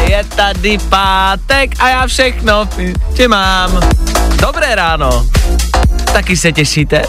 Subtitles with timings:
[0.00, 2.68] Je tady pátek a já všechno
[3.14, 3.80] tě mám.
[4.36, 5.26] Dobré ráno.
[6.12, 7.02] Taky se těšíte?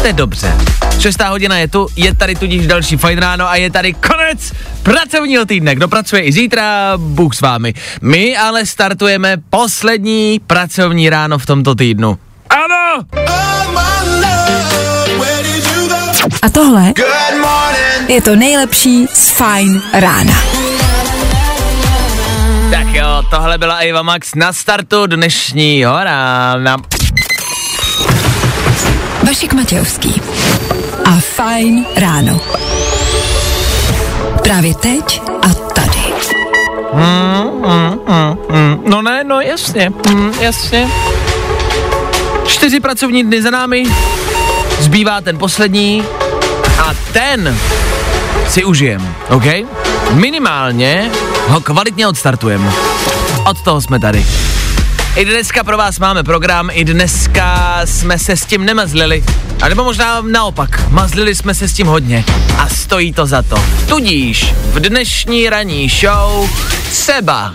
[0.00, 0.54] To je dobře.
[0.98, 5.44] Šestá hodina je tu, je tady tudíž další fajn ráno a je tady konec pracovního
[5.44, 5.74] týdne.
[5.74, 7.74] Kdo pracuje i zítra, Bůh s vámi.
[8.00, 12.18] My ale startujeme poslední pracovní ráno v tomto týdnu.
[12.50, 13.04] Ano!
[16.42, 16.92] A tohle
[18.08, 20.63] je to nejlepší z Fajn rána.
[22.74, 26.76] Tak jo, tohle byla Eva Max na startu dnešního rána.
[29.26, 30.22] Vašek Matějovský
[31.04, 32.40] a Fajn ráno.
[34.42, 36.02] Právě teď a tady.
[38.84, 40.88] No ne, no jasně, mm, jasně.
[42.46, 43.84] Čtyři pracovní dny za námi,
[44.80, 46.04] zbývá ten poslední
[46.78, 47.58] a ten
[48.48, 49.44] si užijem, OK?
[50.10, 51.10] Minimálně
[51.48, 52.72] ho kvalitně odstartujeme.
[53.46, 54.26] Od toho jsme tady.
[55.16, 59.24] I dneska pro vás máme program, i dneska jsme se s tím nemazlili.
[59.62, 62.24] A nebo možná naopak, mazlili jsme se s tím hodně.
[62.58, 63.64] A stojí to za to.
[63.88, 66.50] Tudíž v dnešní ranní show
[66.90, 67.54] třeba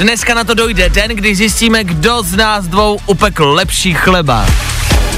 [0.00, 4.46] Dneska na to dojde den, kdy zjistíme, kdo z nás dvou upekl lepší chleba.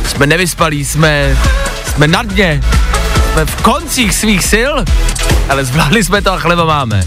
[0.06, 1.38] Jsme nevyspalí, jsme,
[1.86, 2.60] jsme na dně,
[3.32, 4.72] jsme v koncích svých sil,
[5.52, 7.04] ale zvládli jsme to a chleba máme.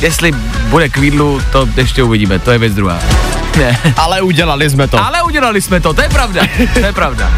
[0.00, 0.32] Jestli
[0.68, 2.98] bude k výdlu, to ještě uvidíme, to je věc druhá.
[3.56, 3.80] Ne.
[3.96, 5.04] Ale udělali jsme to.
[5.04, 6.42] Ale udělali jsme to, to je pravda,
[6.74, 7.32] to je pravda.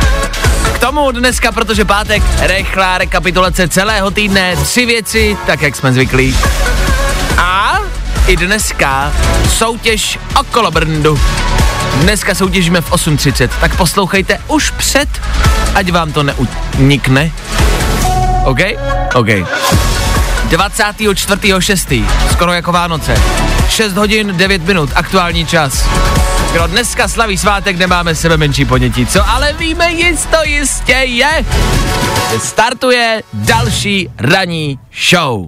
[0.75, 6.37] K tomu dneska, protože pátek, rychlá rekapitulace celého týdne, tři věci, tak jak jsme zvyklí.
[7.37, 7.79] A
[8.27, 9.13] i dneska
[9.49, 11.21] soutěž okolo Brndu.
[12.01, 15.09] Dneska soutěžíme v 8.30, tak poslouchejte už před,
[15.75, 17.31] ať vám to neunikne.
[18.45, 18.61] OK?
[19.15, 19.29] OK.
[20.49, 22.05] 24.6.
[22.33, 23.15] Skoro jako Vánoce.
[23.69, 25.85] 6 hodin 9 minut, aktuální čas.
[26.53, 31.45] Kdo dneska slaví svátek, nemáme sebe menší ponětí, co ale víme jisto jistě je,
[32.31, 34.79] že startuje další ranní
[35.11, 35.47] show.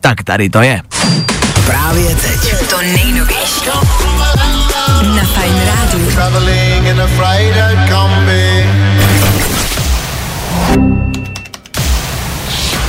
[0.00, 0.82] Tak tady to je.
[1.66, 2.68] Právě teď.
[2.70, 3.66] To nejnovější.
[5.16, 6.10] Na Fajn rádiu.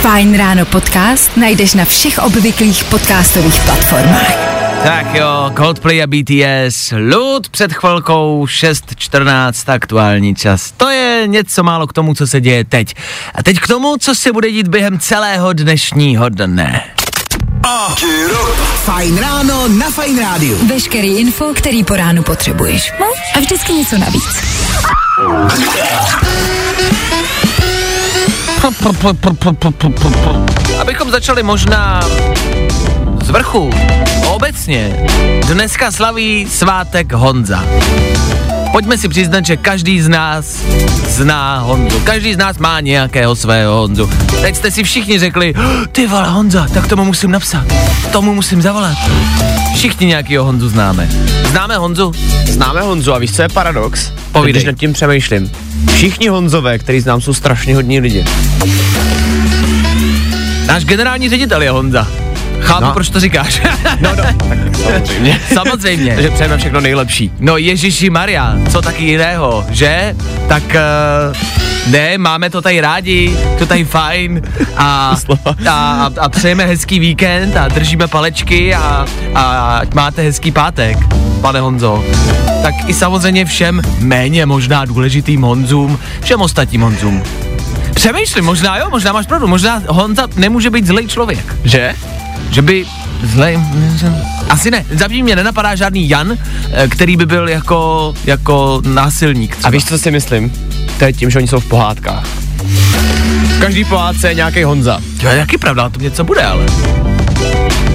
[0.04, 4.36] Fajn ráno podcast najdeš na všech obvyklých podcastových platformách.
[4.84, 10.72] Tak jo, Coldplay a BTS, Lud před chvilkou 6.14 aktuální čas.
[10.78, 12.94] To je něco málo k tomu, co se děje teď.
[13.36, 16.84] A teď k tomu, co se bude dít během celého dnešního dne.
[18.76, 20.68] Fajn ráno na Fajn rádiu.
[20.68, 22.94] Veškerý info, který po ránu potřebuješ.
[23.00, 24.44] No a vždycky něco navíc.
[30.82, 32.02] Abychom začali možná
[33.24, 33.70] z vrchu,
[34.26, 35.06] obecně,
[35.48, 37.64] dneska slaví svátek Honza.
[38.72, 40.46] Pojďme si přiznat, že každý z nás
[41.08, 42.00] zná Honzu.
[42.00, 44.10] Každý z nás má nějakého svého Honzu.
[44.42, 47.66] Teď jste si všichni řekli, "Oh, ty vole Honza, tak tomu musím napsat.
[48.12, 48.98] Tomu musím zavolat.
[49.76, 51.10] Všichni nějakýho Honzu známe.
[51.50, 52.12] Známe Honzu?
[52.46, 54.12] Známe Honzu a víš, co je paradox?
[54.32, 54.54] Povídej.
[54.54, 55.52] Když nad tím přemýšlím.
[55.92, 58.26] Všichni Honzové, který znám, jsou strašně hodní lidi.
[60.68, 62.08] Náš generální ředitel je Honza.
[62.60, 62.94] Chápu, No.
[62.94, 63.62] proč to říkáš.
[64.02, 64.36] No, no, tak
[64.84, 65.40] samozřejmě.
[65.54, 66.14] Samozřejmě.
[66.14, 67.32] Takže přejeme všechno nejlepší.
[67.40, 70.16] No Ježíši Maria, co taky jiného, že?
[70.48, 74.42] Tak uh, ne, máme to tady rádi, to tady fajn
[74.78, 75.16] a,
[75.70, 79.06] a, a přejeme hezký víkend a držíme palečky a,
[79.36, 80.98] a ať máte hezký pátek,
[81.44, 82.04] pane Honzo.
[82.62, 87.24] Tak i samozřejmě všem méně možná důležitým Honzům, všem ostatním Honzům.
[87.94, 91.56] Přemýšlím, možná jo, možná máš pravdu, možná Honza nemůže být zlej člověk.
[91.64, 91.96] Že?
[92.50, 92.86] Že by
[93.24, 93.60] zlej...
[94.50, 96.38] Asi ne, zabí mě nenapadá žádný Jan,
[96.72, 99.68] eh, který by byl jako, jako násilník třeba.
[99.68, 100.52] A víš, co si myslím?
[101.00, 102.26] to je tím, že oni jsou v pohádkách.
[102.26, 105.00] V každý pohádce je nějaký Honza.
[105.22, 106.66] To je taky pravda, to něco bude, ale.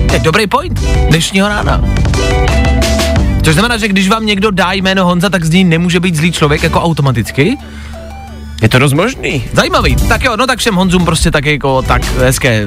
[0.08, 1.80] To je dobrý point dnešního rána.
[3.48, 6.32] Což znamená, že když vám někdo dá jméno Honza, tak z ní nemůže být zlý
[6.32, 7.56] člověk jako automaticky.
[8.62, 9.44] Je to dost možný.
[9.52, 9.96] Zajímavý.
[9.96, 12.66] Tak jo, no tak všem Honzům prostě tak jako tak hezké,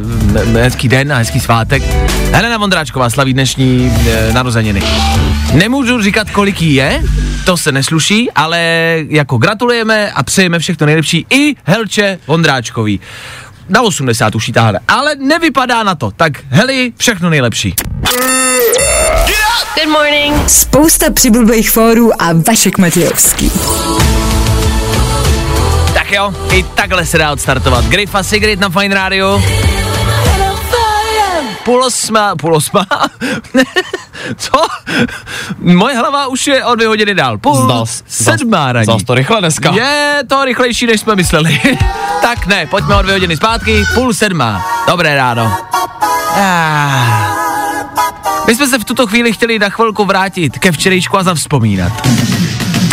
[0.53, 1.83] hezký den a hezký svátek.
[2.31, 4.81] Helena Vondráčková slaví dnešní e, narozeniny.
[5.53, 7.01] Nemůžu říkat, kolik jí je,
[7.45, 8.59] to se nesluší, ale
[9.09, 12.99] jako gratulujeme a přejeme všechno nejlepší i Helče Vondráčkový.
[13.69, 16.11] Na 80 už jí táhne, ale nevypadá na to.
[16.11, 17.73] Tak Heli, všechno nejlepší.
[19.75, 20.49] Good morning.
[20.49, 23.51] Spousta přibulbých fórů a Vašek Matějovský.
[25.93, 27.85] Tak jo, i takhle se dá odstartovat.
[27.85, 29.43] Grifa Sigrid na Fine Radio.
[31.65, 32.85] Půl osma, půl osma?
[34.37, 34.51] Co?
[35.59, 37.37] Moje hlava už je o dvě hodiny dál.
[37.37, 38.85] Půl Zdal- sedmá raní.
[38.85, 39.71] Zas to rychle dneska.
[39.71, 41.59] Je to rychlejší, než jsme mysleli.
[42.21, 44.65] tak ne, pojďme o dvě hodiny zpátky, půl sedmá.
[44.87, 45.57] Dobré ráno.
[46.35, 47.40] Ah.
[48.47, 52.07] My jsme se v tuto chvíli chtěli na chvilku vrátit ke včerejšku a zavzpomínat.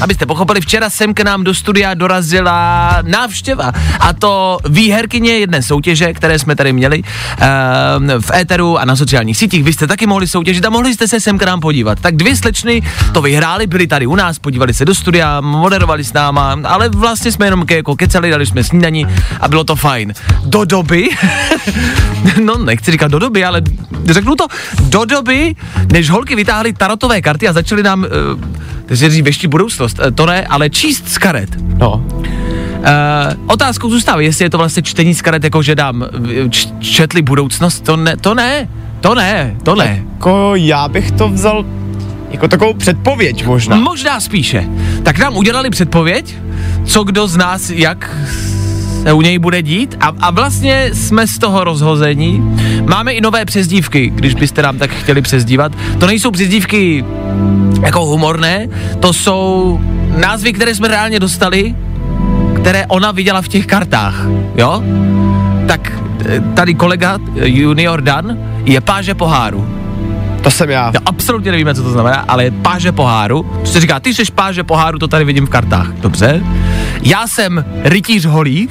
[0.00, 6.12] Abyste pochopili, včera sem k nám do studia dorazila návštěva a to výherkyně jedné soutěže,
[6.12, 9.65] které jsme tady měli um, v éteru a na sociálních sítích.
[9.65, 12.00] Vy jste taky mohli soutěžit a mohli jste se sem k nám podívat.
[12.00, 16.12] Tak dvě slečny to vyhrály, byly tady u nás, podívali se do studia, moderovali s
[16.12, 19.06] náma, ale vlastně jsme jenom ke, jako kecali, dali jsme snídaní
[19.41, 20.12] a bylo to fajn.
[20.45, 21.09] Do doby,
[22.45, 23.62] no nechci říkat do doby, ale
[24.05, 24.47] řeknu to,
[24.81, 25.55] do doby,
[25.93, 30.26] než holky vytáhly tarotové karty a začaly nám, uh, se říct, věští budoucnost, uh, to
[30.26, 31.50] ne, ale číst z karet.
[31.79, 32.05] No.
[32.79, 32.85] Uh,
[33.46, 37.23] otázkou zůstává, jestli je to vlastně čtení z karet, jako že dám eh, č- četli
[37.23, 38.69] budoucnost, to ne, to ne,
[39.00, 40.05] to ne, to ne.
[40.12, 41.64] Jako já bych to vzal
[42.31, 43.76] jako takovou předpověď možná.
[43.76, 44.69] Možná spíše.
[45.02, 46.35] Tak nám udělali předpověď,
[46.85, 48.17] co kdo z nás jak
[49.09, 52.59] se u něj bude dít a, a vlastně jsme z toho rozhození.
[52.85, 55.73] Máme i nové přezdívky, když byste nám tak chtěli přezdívat.
[55.99, 57.05] To nejsou přezdívky
[57.83, 58.69] jako humorné,
[59.01, 59.81] to jsou
[60.17, 61.75] názvy, které jsme reálně dostali,
[62.61, 64.27] které ona viděla v těch kartách,
[64.57, 64.83] jo?
[65.69, 65.93] Tak
[66.29, 69.88] eh, tady kolega eh, Junior Dan je páže poháru.
[70.49, 70.91] To jsem já.
[70.95, 73.43] Já absolutně nevíme, co to znamená, ale je páže poháru.
[73.43, 75.93] Prostě říká, ty jsi páže poháru, to tady vidím v kartách.
[75.93, 76.43] Dobře.
[77.03, 78.69] Já jsem rytíř holí.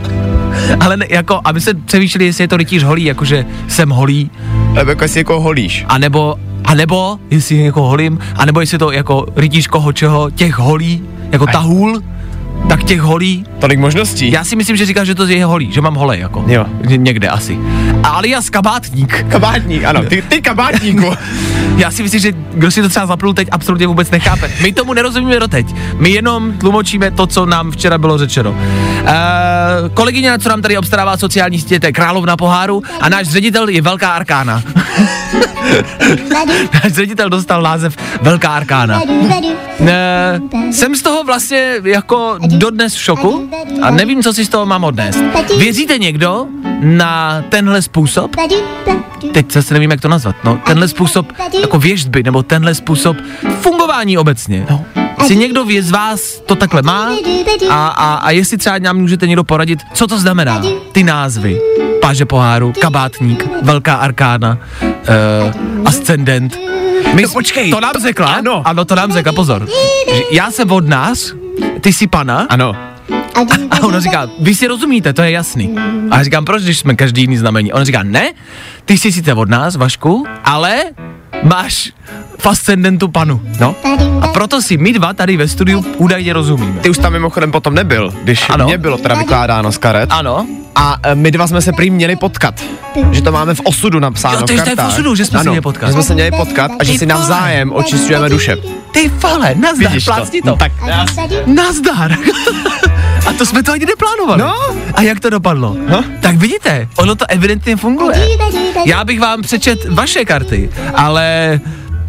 [0.80, 4.30] ale ne, jako, aby se přemýšleli, jestli je to rytíř holí, jakože jsem holí,
[4.72, 5.84] Nebo jako si jako holíš.
[5.88, 10.58] anebo, anebo jestli je jako holím, anebo jestli je to jako rytíř koho čeho, těch
[10.58, 11.02] holí,
[11.32, 12.00] jako tahůl,
[12.70, 13.44] tak těch holí.
[13.58, 14.30] Tolik možností.
[14.30, 16.44] Já si myslím, že říká, že to je holí, že mám hole, jako.
[16.46, 16.66] Jo.
[16.86, 17.58] Ně- Někde asi.
[18.02, 19.26] Alias kabátník.
[19.28, 21.12] Kabátník, ano, ty, ty kabátníku.
[21.76, 24.50] Já si myslím, že kdo si to třeba zapnul teď, absolutně vůbec nechápe.
[24.62, 25.66] My tomu nerozumíme doteď.
[25.94, 28.50] My jenom tlumočíme to, co nám včera bylo řečeno.
[28.50, 28.56] Uh,
[29.94, 33.82] kolegyně, co nám tady obstarává sociální sítě, to je královna poháru a náš ředitel je
[33.82, 34.62] Velká Arkána.
[36.84, 39.00] náš ředitel dostal název Velká Arkána.
[39.80, 40.40] Ne,
[40.72, 43.50] jsem z toho vlastně jako dodnes v šoku
[43.82, 45.18] a nevím, co si z toho mám odnést.
[45.58, 46.46] Věříte někdo
[46.80, 48.36] na tenhle způsob?
[49.32, 50.36] Teď zase nevím, jak to nazvat.
[50.44, 53.16] No, tenhle způsob jako věžby, nebo tenhle způsob
[53.60, 54.66] fungování obecně.
[54.70, 54.84] No.
[55.18, 57.12] Jestli někdo z vás to takhle má
[57.70, 60.62] a, a, a jestli třeba nám můžete někdo poradit, co to znamená,
[60.92, 61.60] ty názvy.
[62.02, 66.58] Páže poháru, kabátník, velká arkána, uh, ascendent.
[67.14, 68.26] My, No počkej, to nám to- řekla?
[68.32, 68.62] ano.
[68.64, 69.68] Ano, to nám řekla, pozor.
[70.30, 71.34] Já jsem vodnář,
[71.80, 72.46] ty jsi pana.
[72.48, 72.76] Ano.
[73.70, 75.76] A ona říká, vy si rozumíte, to je jasný.
[76.10, 77.72] A já říkám, proč, když jsme každý jiný znamení?
[77.72, 78.32] Ona říká, ne,
[78.84, 80.82] ty jsi sice od nás, Vašku, ale
[81.42, 81.92] máš
[82.38, 83.40] v ascendentu panu.
[83.60, 83.74] No.
[84.22, 86.80] A proto si my dva tady ve studiu údajně rozumíme.
[86.80, 88.64] Ty už tam mimochodem potom nebyl, když Ano.
[88.64, 90.10] mě bylo teda vykládáno z karet.
[90.12, 92.54] Ano, A e, my dva jsme se prý měli potkat.
[93.12, 95.40] Že to máme v osudu napsáno Jo, to v je v osudu, že jsme se
[95.40, 95.86] ano, měli potkat.
[95.86, 98.56] Že jsme se měli potkat a že Ty si navzájem očistujeme duše.
[98.92, 100.12] ty fale, nazdar, Vidíš to?
[100.12, 100.48] plácni to.
[100.50, 100.72] No, tak
[101.46, 102.16] Nazdar.
[103.30, 104.42] A to jsme to ani neplánovali.
[104.42, 104.54] No.
[104.94, 105.76] A jak to dopadlo?
[105.88, 106.04] No.
[106.20, 108.28] Tak vidíte, ono to evidentně funguje.
[108.84, 111.60] Já bych vám přečet vaše karty, ale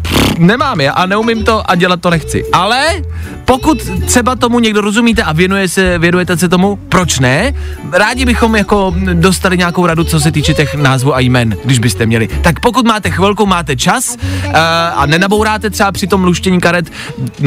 [0.02, 2.44] pff, nemám je a neumím to a dělat to nechci.
[2.52, 3.02] Ale
[3.44, 7.52] pokud třeba tomu někdo rozumíte a věnuje se, věnujete se tomu, proč ne?
[7.92, 12.06] Rádi bychom jako dostali nějakou radu, co se týče těch názvů a jmen, když byste
[12.06, 12.28] měli.
[12.28, 14.52] Tak pokud máte chvilku, máte čas uh,
[14.94, 16.92] a nenabouráte třeba při tom luštění karet,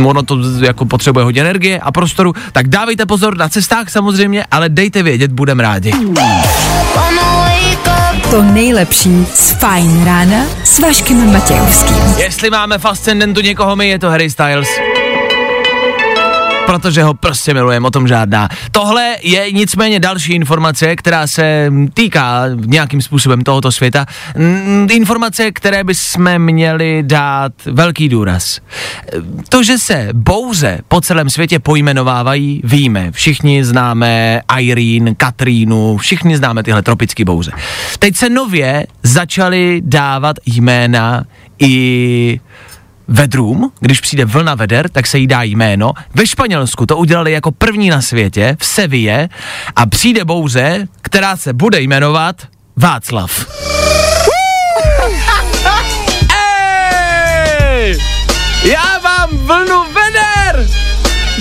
[0.06, 4.70] ono to jako potřebuje hodně energie a prostoru, tak dávejte pozor na cestách samozřejmě, ale
[4.70, 5.92] dejte vědět, budem rádi.
[8.32, 12.16] To nejlepší z Fajn rána s Vaškem Matějovským.
[12.18, 14.68] Jestli máme v ascendentu někoho my, je to Harry Styles.
[16.79, 18.50] Protože ho prostě milujeme, o tom žádná.
[18.72, 24.05] Tohle je nicméně další informace, která se týká nějakým způsobem tohoto světa.
[24.91, 28.60] Informace, které bychom měli dát velký důraz.
[29.50, 33.12] To, že se bouze po celém světě pojmenovávají, víme.
[33.12, 37.51] Všichni známe Irene, Katrínu, všichni známe tyhle tropické bouze.
[38.00, 41.24] Teď se nově začaly dávat jména
[41.60, 42.39] i
[43.08, 45.94] vedrům, když přijde vlna veder, tak se jí dá jméno.
[46.14, 49.30] Ve Španělsku to udělali jako první na světě, v Seville,
[49.76, 52.36] a přijde bouze, která se bude jmenovat
[52.76, 53.46] Václav.
[57.70, 58.00] Ej!
[58.64, 60.68] Já mám vlnu veder!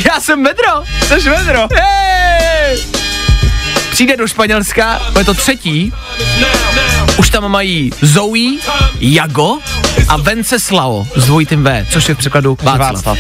[0.08, 1.68] Já jsem vedro, jsi vedro.
[1.70, 2.78] Ej!
[3.90, 5.92] Přijde do Španělska, bude to třetí,
[7.18, 8.58] už tam mají Zoe,
[9.00, 9.58] Jago
[10.08, 12.92] a Venceslao s dvojitým V, což je v překladu Václav.
[12.94, 13.18] Václav.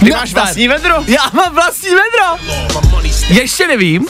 [0.00, 0.94] Ty máš vlastní vedro?
[1.06, 2.54] Já mám vlastní vedro.
[3.28, 4.06] Ještě nevím,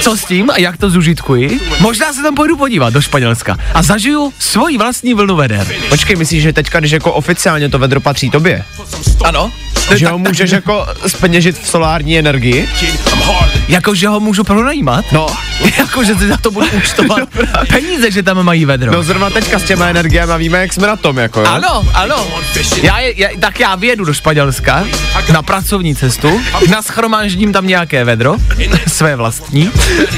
[0.00, 1.60] co s tím a jak to zužitkuji.
[1.80, 5.66] Možná se tam půjdu podívat do Španělska a zažiju svoji vlastní vlnu veder.
[5.88, 8.64] Počkej, myslíš, že teďka, když jako oficiálně to vedro patří tobě,
[9.24, 9.52] Ano.
[9.94, 12.68] že ho můžeš jako speněžit v solární energii?
[13.68, 15.04] Jako, že ho můžu pronajímat?
[15.12, 15.26] No,
[15.78, 17.18] jako, že si za to budu účtovat
[17.68, 18.92] peníze, že tam mají vedro.
[18.92, 21.46] no zrovna teďka s těma energiemi víme, jak jsme na tom, jako jo?
[21.46, 22.26] Ano, ano.
[22.82, 24.84] Já je, já, tak já vyjedu do Španělska
[25.32, 28.36] na pracovní cestu, naschromáždím tam nějaké vedro,
[28.88, 29.70] své vlastní,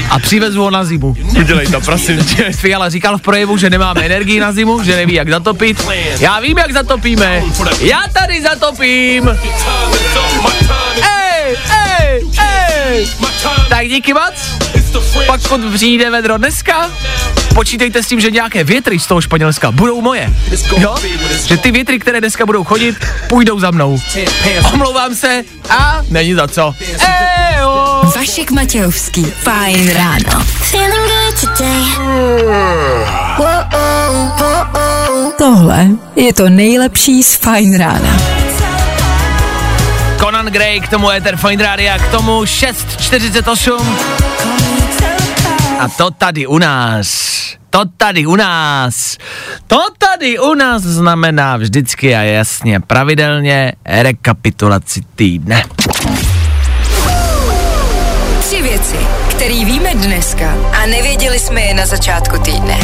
[0.09, 1.15] a přivezu ho na zimu.
[1.39, 2.51] Udělej to, prosím tě.
[2.51, 5.87] Fiala říkal v projevu, že nemáme energii na zimu, že neví, jak zatopit.
[6.19, 7.43] Já vím, jak zatopíme.
[7.79, 9.29] Já tady zatopím.
[13.69, 14.33] Tak díky moc.
[15.25, 16.91] Pokud přijde vedro dneska,
[17.55, 20.33] počítejte s tím, že nějaké větry z toho Španělska budou moje.
[20.77, 20.95] Jo?
[21.47, 22.95] Že ty větry, které dneska budou chodit,
[23.27, 23.99] půjdou za mnou.
[24.73, 26.75] Omlouvám se a není za co.
[27.55, 28.01] Ejo.
[28.15, 30.45] Vašek Matějovský, fajn ráno.
[35.37, 38.17] Tohle je to nejlepší z fajn rána.
[40.19, 43.97] Conan Gray, k tomu Ether Fine Radio, k tomu 6.48.
[45.79, 47.33] A to tady u nás,
[47.69, 49.17] to tady u nás,
[49.67, 55.63] to tady u nás znamená vždycky a jasně pravidelně rekapitulaci týdne.
[58.39, 58.97] Tři věci,
[59.29, 62.79] které víme dneska a nevěděli jsme je na začátku týdne.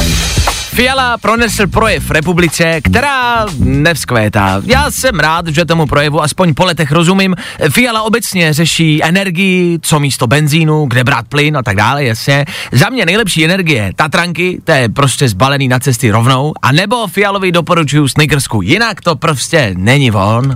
[0.73, 4.61] Fiala pronesl projev republice, která nevzkvétá.
[4.65, 7.35] Já jsem rád, že tomu projevu aspoň po letech rozumím.
[7.69, 12.45] Fiala obecně řeší energii, co místo benzínu, kde brát plyn a tak dále, jasně.
[12.71, 17.51] Za mě nejlepší energie Tatranky, to je prostě zbalený na cesty rovnou, a nebo Fialovi
[17.51, 20.55] doporučuju Snickersku, jinak to prostě není on.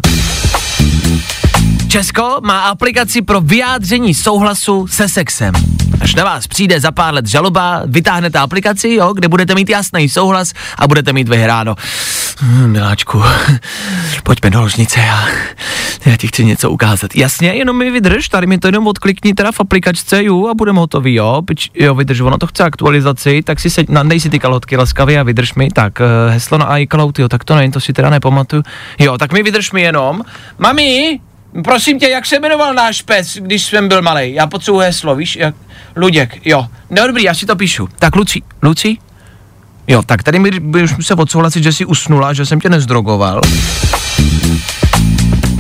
[1.96, 5.54] Česko má aplikaci pro vyjádření souhlasu se sexem.
[6.02, 10.10] Až na vás přijde za pár let žaloba, vytáhnete aplikaci, jo, kde budete mít jasný
[10.10, 11.76] souhlas a budete mít vyhráno.
[12.42, 13.22] Hm, miláčku,
[14.24, 15.28] pojďme do ložnice, já,
[16.06, 17.16] já ti chci něco ukázat.
[17.16, 20.80] Jasně, jenom mi vydrž, tady mi to jenom odklikni teda v aplikačce, ju, a budeme
[20.80, 21.42] hotový, jo.
[21.46, 25.20] Pič, jo, vydrž, ono to chce aktualizaci, tak si se, nadej si ty kalhotky laskavě
[25.20, 28.10] a vydrž mi, tak uh, heslo na iCloud, jo, tak to nevím, to si teda
[28.10, 28.64] nepamatuju.
[29.00, 30.22] Jo, tak mi vydrž mi jenom.
[30.60, 31.20] Mami,
[31.64, 34.34] Prosím tě, jak se jmenoval náš pes, když jsem byl malý?
[34.34, 35.56] Já potřebuji heslo, víš, jak...
[35.96, 36.68] Luděk, jo.
[36.90, 37.90] No dobrý, já si to píšu.
[38.00, 38.98] Tak Luci, Luci?
[39.88, 43.42] Jo, tak tady mi budeš se odsouhlasit, že jsi usnula, že jsem tě nezdrogoval.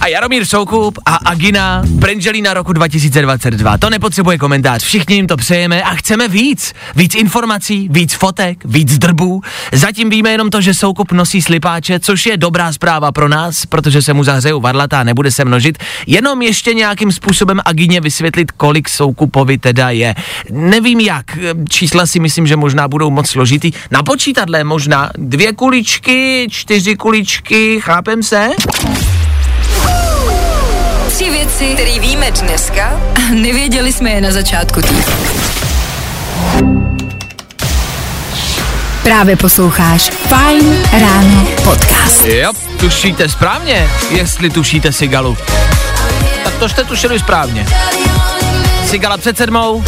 [0.01, 3.77] A Jaromír Soukup a Agina Brangelina roku 2022.
[3.77, 6.73] To nepotřebuje komentář, všichni jim to přejeme a chceme víc.
[6.95, 9.41] Víc informací, víc fotek, víc drbů.
[9.71, 14.01] Zatím víme jenom to, že Soukup nosí slipáče, což je dobrá zpráva pro nás, protože
[14.01, 15.77] se mu zahřejou varlata a nebude se množit.
[16.07, 20.15] Jenom ještě nějakým způsobem Agině vysvětlit, kolik Soukupovi teda je.
[20.51, 21.37] Nevím jak,
[21.69, 23.71] čísla si myslím, že možná budou moc složitý.
[23.91, 28.49] Na počítadle možná dvě kuličky, čtyři kuličky, chápem se?
[31.15, 35.03] Tři věci, které víme dneska a nevěděli jsme je na začátku týdne.
[39.03, 42.25] Právě posloucháš Fine Ráno podcast.
[42.25, 45.38] Jo, tušíte správně, jestli tušíte Sigalu.
[46.43, 47.65] Tak to jste tušili správně.
[48.89, 49.84] Sigala před sedmou,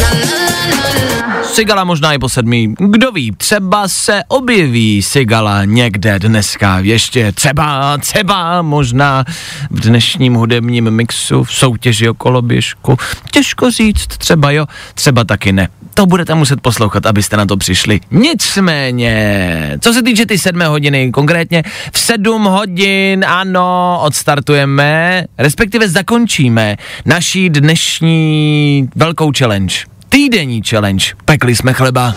[1.53, 2.75] Sigala možná i po sedmý.
[2.79, 6.79] Kdo ví, třeba se objeví Sigala někde dneska.
[6.79, 9.25] Ještě třeba, třeba možná
[9.71, 12.97] v dnešním hudebním mixu, v soutěži o koloběžku.
[13.31, 15.67] Těžko říct, třeba jo, třeba taky ne.
[15.93, 17.99] To budete muset poslouchat, abyste na to přišli.
[18.11, 26.77] Nicméně, co se týče ty sedmé hodiny, konkrétně v sedm hodin, ano, odstartujeme, respektive zakončíme
[27.05, 29.96] naší dnešní velkou challenge.
[30.17, 31.05] Týdenní challenge.
[31.25, 32.13] Pekli jsme chleba.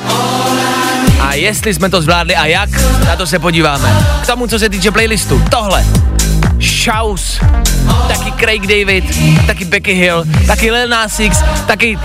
[1.21, 2.71] A jestli jsme to zvládli a jak,
[3.07, 4.07] na to se podíváme.
[4.23, 5.87] K tomu, co se týče playlistu, tohle.
[6.61, 7.41] Shouse,
[8.09, 9.05] taky Craig David,
[9.47, 11.99] taky Becky Hill, taky Lil Nas X, taky...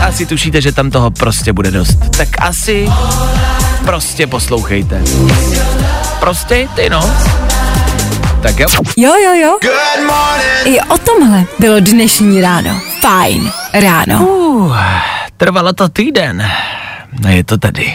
[0.00, 1.98] Asi tušíte, že tam toho prostě bude dost.
[2.16, 2.88] Tak asi
[3.84, 5.02] prostě poslouchejte.
[6.20, 7.10] Prostě ty no.
[8.42, 8.66] Tak jo.
[8.96, 9.58] Jo, jo, jo.
[9.62, 10.76] Good morning.
[10.76, 12.80] I o tomhle bylo dnešní ráno.
[13.00, 14.26] Fajn ráno.
[14.26, 14.76] Uh,
[15.36, 16.50] trvalo to týden.
[17.22, 17.94] No je to tady.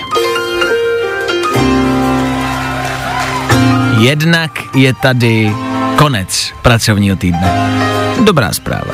[3.99, 5.55] Jednak je tady
[5.95, 7.51] konec pracovního týdne.
[8.23, 8.93] Dobrá zpráva.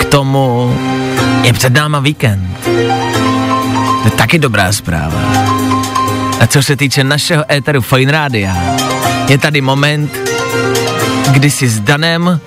[0.00, 0.76] K tomu
[1.42, 2.56] je před náma víkend.
[4.02, 5.20] To je taky dobrá zpráva.
[6.40, 8.56] A co se týče našeho éteru Fine Rádia,
[9.30, 10.18] je tady moment,
[11.30, 12.40] kdy si s Danem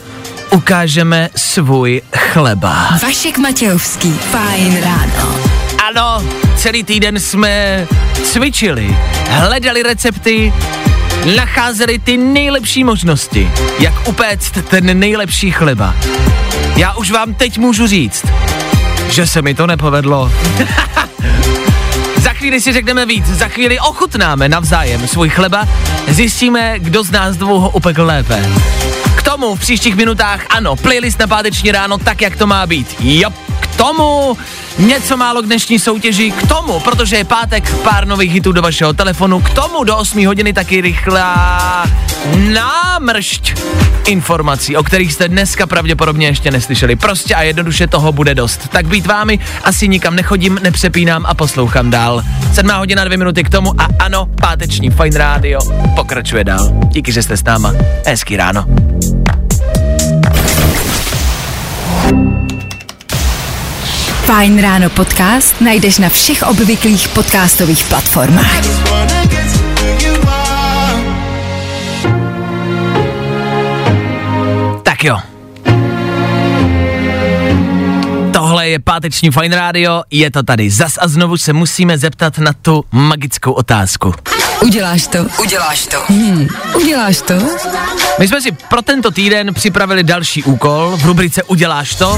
[0.51, 2.89] ukážeme svůj chleba.
[3.03, 4.11] Vašek Matějovský.
[4.11, 5.39] Fajn ráno.
[5.87, 6.23] Ano,
[6.57, 7.87] celý týden jsme
[8.23, 8.97] cvičili,
[9.29, 10.53] hledali recepty,
[11.35, 15.95] nacházeli ty nejlepší možnosti, jak upéct ten nejlepší chleba.
[16.75, 18.25] Já už vám teď můžu říct,
[19.09, 20.31] že se mi to nepovedlo.
[22.43, 25.67] Chvíli si řekneme víc, za chvíli ochutnáme navzájem svůj chleba,
[26.07, 28.45] zjistíme, kdo z nás dvou ho upekl lépe.
[29.15, 32.95] K tomu v příštích minutách, ano, playlist na páteční ráno tak, jak to má být.
[32.99, 34.37] Jo, k tomu
[34.79, 38.93] něco málo k dnešní soutěži, k tomu, protože je pátek, pár nových hitů do vašeho
[38.93, 41.85] telefonu, k tomu do 8 hodiny taky rychlá
[42.35, 43.53] námršť
[44.07, 46.95] informací, o kterých jste dneska pravděpodobně ještě neslyšeli.
[46.95, 48.67] Prostě a jednoduše toho bude dost.
[48.69, 52.23] Tak být vámi, asi nikam nechodím, nepřepínám a poslouchám dál.
[52.53, 55.59] Sedmá hodina, dvě minuty k tomu a ano, páteční Fine Radio
[55.95, 56.69] pokračuje dál.
[56.87, 57.73] Díky, že jste s náma.
[58.05, 58.65] Hezký ráno.
[64.25, 69.02] Fajn ráno podcast najdeš na všech obvyklých podcastových platformách.
[75.03, 75.19] Tak jo.
[78.33, 80.69] Tohle je páteční Fine Radio, je to tady.
[80.69, 84.13] Zas a znovu se musíme zeptat na tu magickou otázku.
[84.61, 85.25] Uděláš to?
[85.41, 85.97] Uděláš to?
[86.07, 86.47] Hmm.
[86.75, 87.33] Uděláš to?
[88.19, 92.17] My jsme si pro tento týden připravili další úkol v rubrice Uděláš to.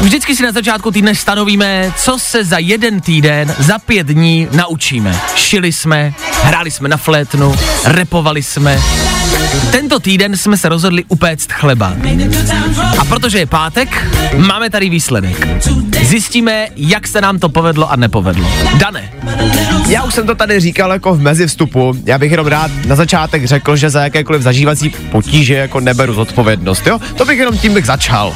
[0.00, 5.20] Vždycky si na začátku týdne stanovíme, co se za jeden týden, za pět dní naučíme.
[5.34, 7.54] Šili jsme, hráli jsme na flétnu,
[7.84, 8.82] repovali jsme.
[9.70, 11.92] Tento týden jsme se rozhodli upéct chleba.
[12.98, 15.48] A protože je pátek, máme tady výsledek.
[16.02, 18.50] Zjistíme, jak se nám to povedlo a nepovedlo.
[18.78, 19.10] Dane,
[19.88, 21.94] Já už jsem to tady říkal jako v mezi vstupu.
[22.04, 26.86] Já bych jenom rád na začátek řekl, že za jakékoliv zažívací potíže jako neberu zodpovědnost,
[26.86, 26.98] jo?
[27.16, 28.34] To bych jenom tím bych začal.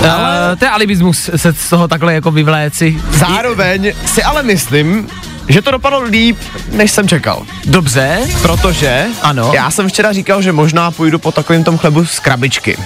[0.00, 0.52] ale...
[0.52, 2.96] uh, to je alibismus se z toho takhle jako vyvléci.
[3.10, 5.08] Zároveň si ale myslím,
[5.48, 6.38] že to dopadlo líp,
[6.72, 7.42] než jsem čekal.
[7.64, 9.50] Dobře, Protože Ano.
[9.54, 12.76] já jsem včera říkal, že možná půjdu po takovém tom chlebu z krabičky.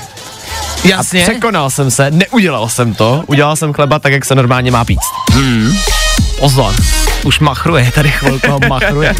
[0.85, 1.23] jasně.
[1.23, 5.01] Překonal jsem se, neudělal jsem to, udělal jsem chleba tak, jak se normálně má píct.
[6.38, 6.75] Pozor,
[7.25, 9.14] už machruje, tady chvilku ho machruje.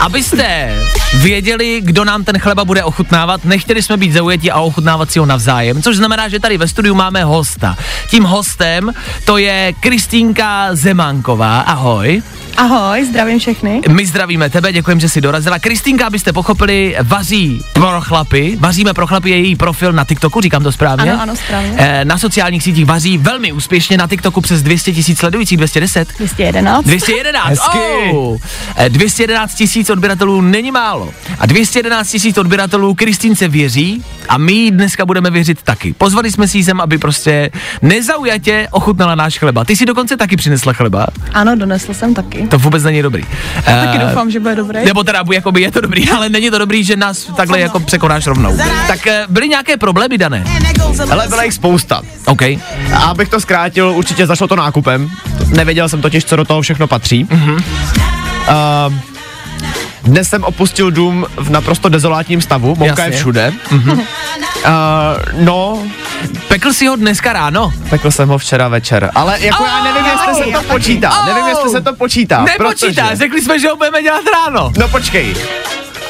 [0.00, 0.72] Abyste
[1.14, 5.26] věděli, kdo nám ten chleba bude ochutnávat, nechtěli jsme být zaujati a ochutnávat si ho
[5.26, 7.76] navzájem, což znamená, že tady ve studiu máme hosta.
[8.10, 8.92] Tím hostem
[9.24, 12.22] to je Kristýnka Zemánková, ahoj.
[12.58, 13.80] Ahoj, zdravím všechny.
[13.88, 15.58] My zdravíme tebe, děkujeme, že jsi dorazila.
[15.58, 18.56] Kristýnka, abyste pochopili, vaří pro chlapy.
[18.60, 21.12] Vaříme pro chlapy je její profil na TikToku, říkám to správně?
[21.12, 21.74] Ano, ano, správně.
[21.76, 26.08] Eh, na sociálních sítích vaří velmi úspěšně na TikToku přes 200 tisíc sledujících, 210.
[26.18, 26.84] 211.
[26.84, 27.78] 211, Hezky.
[28.12, 28.38] Oh,
[28.76, 31.10] Eh, 211 tisíc odběratelů není málo.
[31.38, 35.92] A 211 tisíc odběratelů Kristýnce věří a my jí dneska budeme věřit taky.
[35.92, 37.50] Pozvali jsme si ji sem, aby prostě
[37.82, 39.64] nezaujatě ochutnala náš chleba.
[39.64, 41.06] Ty si dokonce taky přinesla chleba.
[41.34, 42.46] Ano, donesl jsem taky.
[42.46, 43.22] To vůbec není dobrý.
[43.64, 44.84] Taky Eh, doufám, že bude dobrý.
[44.84, 48.26] nebo teda, jakoby je to dobrý, ale není to dobrý, že nás takhle jako překonáš
[48.26, 48.56] rovnou.
[48.86, 50.44] Tak eh, byly nějaké problémy dané?
[51.10, 52.02] Ale byla jich spousta.
[52.26, 52.42] OK.
[52.42, 52.58] A
[52.98, 55.10] abych to zkrátil, určitě zašlo to nákupem.
[55.48, 57.24] Nevěděl jsem totiž, co do toho všechno patří.
[57.24, 57.62] Mm-hmm.
[58.48, 58.94] Uh,
[60.08, 63.52] dnes jsem opustil dům v naprosto dezolátním stavu, mouka je všude.
[63.70, 63.98] Mm-hmm.
[63.98, 64.04] Uh,
[65.44, 65.82] no,
[66.48, 67.72] Pekl si ho dneska ráno?
[67.90, 71.70] Pekl jsem ho včera večer, ale jako já nevím, jestli se to počítá, nevím, jestli
[71.70, 74.72] se to počítá, Nepočítá, protože- řekli jsme, že ho budeme dělat ráno.
[74.78, 75.34] No počkej,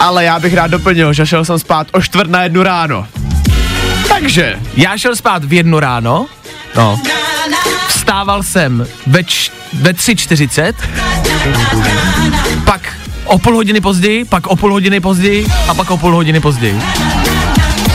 [0.00, 3.06] ale já bych rád doplnil, že šel jsem spát o čtvrt na jednu ráno.
[4.08, 6.26] Takže, Já šel spát v jednu ráno,
[6.76, 7.00] no.
[7.88, 10.72] Vstával jsem ve, č- ve 3.40,
[12.64, 12.80] pak
[13.28, 16.80] o půl hodiny později, pak o půl hodiny později a pak o půl hodiny později.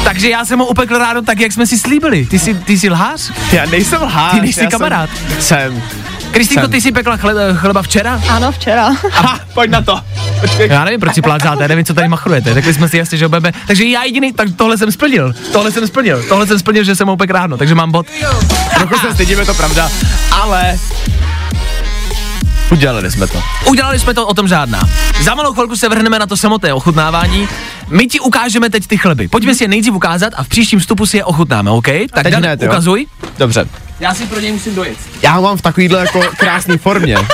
[0.04, 2.26] Takže já jsem ho upekl ráno tak, jak jsme si slíbili.
[2.26, 3.32] Ty jsi, ty jsi lhář?
[3.52, 4.34] já nejsem lhář.
[4.34, 5.10] Ty nejsi já kamarád.
[5.39, 5.84] Jsem, jsem.
[6.32, 8.22] Kristýnko, ty jsi pekla chleba, chleba včera?
[8.30, 8.96] Ano, včera.
[9.12, 10.02] Aha, pojď na to.
[10.41, 10.69] Počkej.
[10.69, 12.54] Já nevím, proč si plácáte, nevím, co tady machrujete.
[12.54, 13.52] Řekli jsme si jasně, že ho budeme.
[13.67, 15.34] Takže já jediný, tak tohle jsem splnil.
[15.52, 16.24] Tohle jsem splnil.
[16.30, 18.06] Tohle jsem splnil, že jsem ho upekl ráno, takže mám bod.
[18.78, 19.89] Trochu se stydím, je to pravda,
[20.32, 20.80] ale
[22.71, 23.43] udělali jsme to.
[23.65, 24.82] Udělali jsme to o tom žádná.
[25.21, 27.47] Za malou chvilku se vrhneme na to samotné ochutnávání.
[27.89, 29.28] My ti ukážeme teď ty chleby.
[29.28, 31.88] Pojďme si je nejdřív ukázat a v příštím vstupu si je ochutnáme, OK?
[32.13, 32.67] Tak Teď Dan, hned, jo?
[32.69, 33.06] ukazuj.
[33.38, 33.65] Dobře.
[33.99, 34.97] Já si pro něj musím dojet.
[35.21, 37.17] Já ho mám v takovýhle jako krásné formě.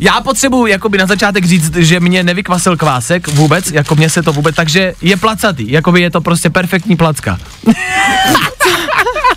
[0.00, 4.32] Já potřebuji jakoby na začátek říct, že mě nevykvasil kvásek vůbec, jako mě se to
[4.32, 7.38] vůbec, takže je placatý, jakoby je to prostě perfektní placka.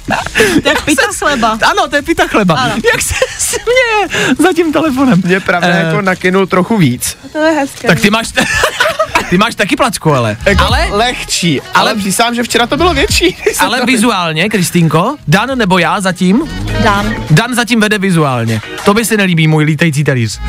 [0.66, 1.58] Jak pita chleba.
[1.72, 2.56] Ano, to je pita chleba.
[2.56, 2.76] Ano.
[2.94, 5.22] Jak se směje za tím telefonem.
[5.26, 5.86] Mě pravda Eh.
[5.86, 7.18] jako nakynul trochu víc.
[7.32, 7.88] To je hezké.
[7.88, 8.28] Tak ty máš,
[9.30, 10.38] ty máš taky placku, ale.
[10.46, 13.38] Jako ale, lehčí, ale, ale- ale přísám, že včera to bylo větší.
[13.60, 16.42] ale vizuálně, Kristýnko, Dan nebo já zatím,
[16.84, 17.16] Dan.
[17.30, 18.62] Dan zatím vede vizuálně.
[18.86, 20.40] To by se nelíbí, můj lítající talíř.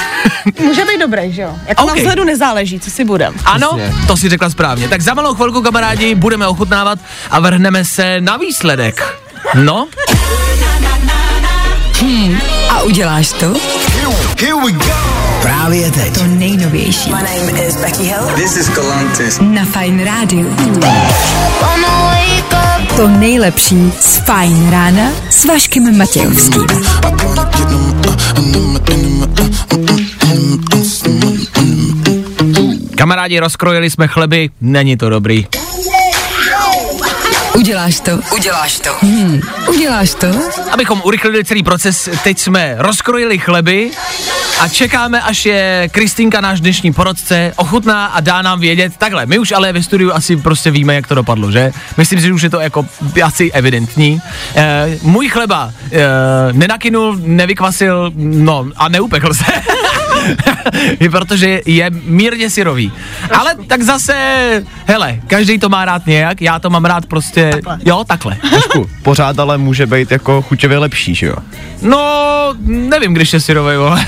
[0.60, 1.54] Může být dobrý, že jo?
[1.66, 1.88] Jako OK.
[1.88, 3.34] na vzhledu nezáleží, co si budem.
[3.44, 4.06] Ano, Přesně.
[4.06, 4.88] to si řekla správně.
[4.88, 6.98] Tak za malou chvilku, kamarádi, budeme ochutnávat
[7.30, 9.20] a vrhneme se na výsledek.
[9.54, 9.88] No,
[12.70, 13.46] A uděláš to?
[14.40, 14.94] Here we go.
[15.42, 16.14] Právě teď.
[16.14, 17.10] To nejnovější.
[17.10, 18.26] My name is Becky Hill.
[18.34, 19.38] This is Galantis.
[19.40, 20.46] Na Fine Radio.
[22.96, 26.66] To nejlepší z Fine rána s Vaškem Matějovským.
[33.00, 35.46] kamarádi, rozkrojili jsme chleby, není to dobrý.
[37.54, 38.20] Uděláš to?
[38.34, 38.90] Uděláš to.
[39.00, 39.40] Hmm.
[39.68, 40.26] Uděláš to?
[40.72, 43.90] Abychom urychlili celý proces, teď jsme rozkrojili chleby
[44.60, 48.92] a čekáme, až je Kristýnka, náš dnešní porodce, ochutná a dá nám vědět.
[48.98, 51.72] Takhle, my už ale ve studiu asi prostě víme, jak to dopadlo, že?
[51.96, 52.86] Myslím si, že už je to jako
[53.24, 54.22] asi evidentní.
[54.56, 56.02] E, můj chleba e,
[56.52, 59.44] nenakynul, nevykvasil, no a neupekl se.
[61.10, 62.92] protože je mírně syrový.
[63.38, 64.14] Ale tak zase,
[64.86, 67.78] hele, každý to má rád nějak, já to mám rád prostě, Takhle.
[67.84, 68.36] jo, takhle.
[68.50, 71.36] Trošku, pořád ale může být jako chuťově lepší, že jo?
[71.82, 72.00] No,
[72.64, 74.06] nevím, když je syrovej, vole.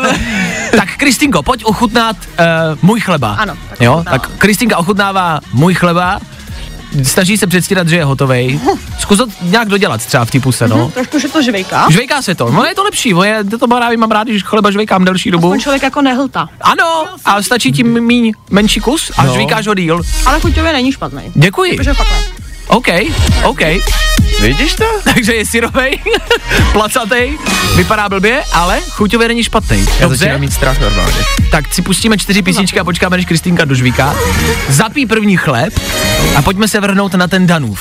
[0.76, 2.44] tak Kristýnko, pojď ochutnat uh,
[2.82, 3.32] můj chleba.
[3.32, 4.20] Ano, tak Jo, ochutnávám.
[4.20, 6.20] tak Kristýnka ochutnává můj chleba,
[7.02, 8.60] snaží se předstírat, že je hotovej.
[8.98, 10.90] Zkus to nějak dodělat třeba v té puse, no.
[10.94, 11.90] Trošku, že to žvejká.
[11.90, 14.70] Žvejká se to, no je to lepší, je, to mám rád, mám rád, když chleba
[14.70, 15.50] žvejkám delší dobu.
[15.50, 16.48] On člověk jako nehltá.
[16.60, 16.84] Ano,
[17.24, 19.34] a stačí ti míň, menší kus a No.
[19.34, 20.00] žvíkáš ho díl.
[20.26, 21.22] Ale chuťově není špatný.
[21.34, 21.76] Děkuji.
[21.76, 22.43] Protože fakt ne.
[22.66, 22.88] OK,
[23.42, 23.60] OK.
[24.40, 24.84] Vidíš to?
[25.14, 25.98] Takže je syrovej,
[26.72, 27.38] placatej,
[27.76, 29.86] vypadá blbě, ale chuťově není špatný.
[30.00, 31.18] Já začínám mít strach normálně.
[31.50, 34.14] Tak si pustíme čtyři písničky a počkáme, než Kristýnka dožvíká.
[34.68, 35.80] Zapí první chléb
[36.36, 37.80] a pojďme se vrhnout na ten Danův.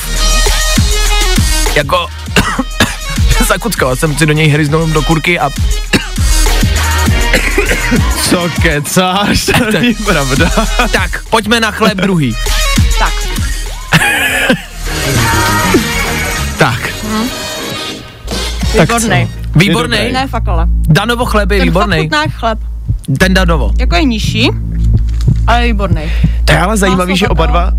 [1.75, 2.07] Jako...
[3.47, 5.49] Zakuckal jsem si do něj hryznul do kurky a
[8.29, 10.51] Co kecáš, to není pravda.
[10.91, 12.35] tak, pojďme na chléb druhý.
[16.57, 16.79] Tak.
[18.77, 19.27] Tak, Výborný.
[19.55, 20.11] výborný.
[20.13, 20.65] Ne, fakt ale.
[20.89, 22.09] Danovo chléb je Ten fakt výborný.
[22.11, 22.59] jak chleb.
[23.19, 23.71] Ten Danovo.
[23.79, 24.49] Jako je nižší,
[25.47, 26.01] ale je výborný.
[26.45, 27.71] To je ale zajímavý, že oba dva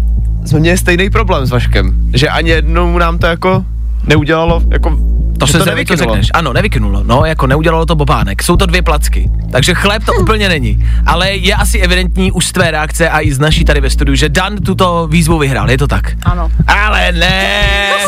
[0.46, 1.94] jsme měli stejný problém s Vaškem.
[2.14, 3.64] Že ani jednou nám to jako
[4.06, 4.98] neudělalo, jako
[5.38, 6.26] To že se to, to řekneš.
[6.34, 7.02] Ano, nevykynulo.
[7.02, 8.42] No, jako neudělalo to bobánek.
[8.42, 9.30] Jsou to dvě placky.
[9.52, 10.86] Takže chléb to úplně není.
[11.06, 14.14] Ale je asi evidentní už z tvé reakce a i z naší tady ve studiu,
[14.14, 15.70] že Dan tuto výzvu vyhrál.
[15.70, 16.12] Je to tak?
[16.24, 16.50] Ano.
[16.66, 17.62] Ale ne!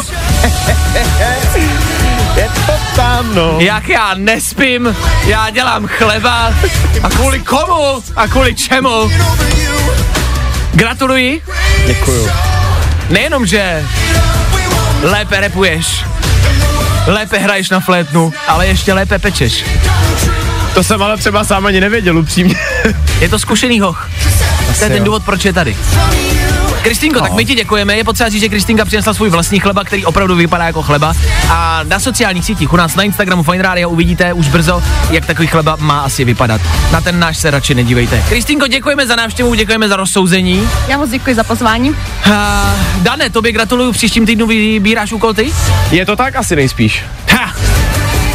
[2.36, 3.56] Je to tam, no.
[3.60, 6.52] Jak já nespím, já dělám chleba.
[7.02, 8.02] A kvůli komu?
[8.16, 9.10] A kvůli čemu?
[10.72, 11.42] Gratuluji.
[11.86, 12.28] Děkuju.
[13.10, 13.84] Nejenom, že
[15.02, 16.04] lépe repuješ,
[17.06, 19.64] lépe hraješ na flétnu, ale ještě lépe pečeš.
[20.74, 22.54] To jsem ale třeba sám ani nevěděl, upřímně.
[23.20, 24.10] Je to zkušený hoch.
[24.78, 25.04] To je ten jo.
[25.04, 25.76] důvod, proč je tady.
[26.87, 27.96] Kristýnko, tak my ti děkujeme.
[27.96, 31.14] Je potřeba říct, že Kristýnka přinesla svůj vlastní chleba, který opravdu vypadá jako chleba.
[31.51, 35.49] A na sociálních sítích u nás na Instagramu Fine Radio uvidíte už brzo, jak takový
[35.49, 36.61] chleba má asi vypadat.
[36.92, 38.22] Na ten náš se radši nedívejte.
[38.29, 40.68] Kristýnko, děkujeme za návštěvu, děkujeme za rozsouzení.
[40.88, 41.90] Já moc děkuji za pozvání.
[41.90, 41.96] Uh,
[42.96, 45.53] Dane, tobě gratuluju, v příštím týdnu vybíráš úkol ty?
[45.90, 47.05] Je to tak asi nejspíš.
[47.31, 47.53] Ha!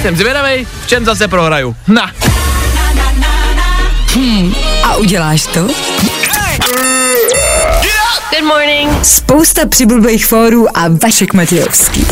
[0.01, 1.75] Jsem zvědavej, v čem zase prohraju.
[1.87, 2.11] Na.
[4.83, 5.67] A uděláš to?
[8.31, 9.05] Good morning.
[9.05, 12.05] Spousta přibulbých fórů a Vašek Matějovský.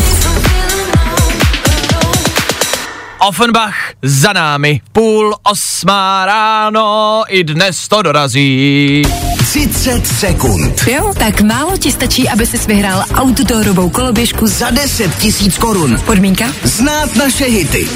[3.27, 4.82] Offenbach za námi.
[4.91, 9.01] Půl osmá ráno, i dnes to dorazí.
[9.38, 10.88] 30 sekund.
[10.88, 16.01] Jo, tak málo ti stačí, aby si vyhrál outdoorovou koloběžku Za 10 tisíc korun.
[16.05, 16.45] podmínka?
[16.63, 17.88] Znát naše hity.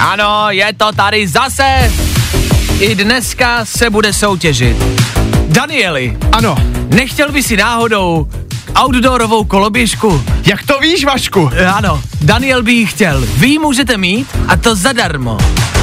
[0.00, 1.92] Ano, je to tady zase.
[2.80, 4.76] I dneska se bude soutěžit.
[5.48, 6.56] Danieli, Ano.
[6.88, 8.28] nechtěl by si náhodou
[8.84, 10.24] outdoorovou koloběžku?
[10.46, 11.50] Jak to víš, Vašku?
[11.74, 13.26] Ano, Daniel by ji chtěl.
[13.36, 15.38] Vy ji můžete mít a to zadarmo.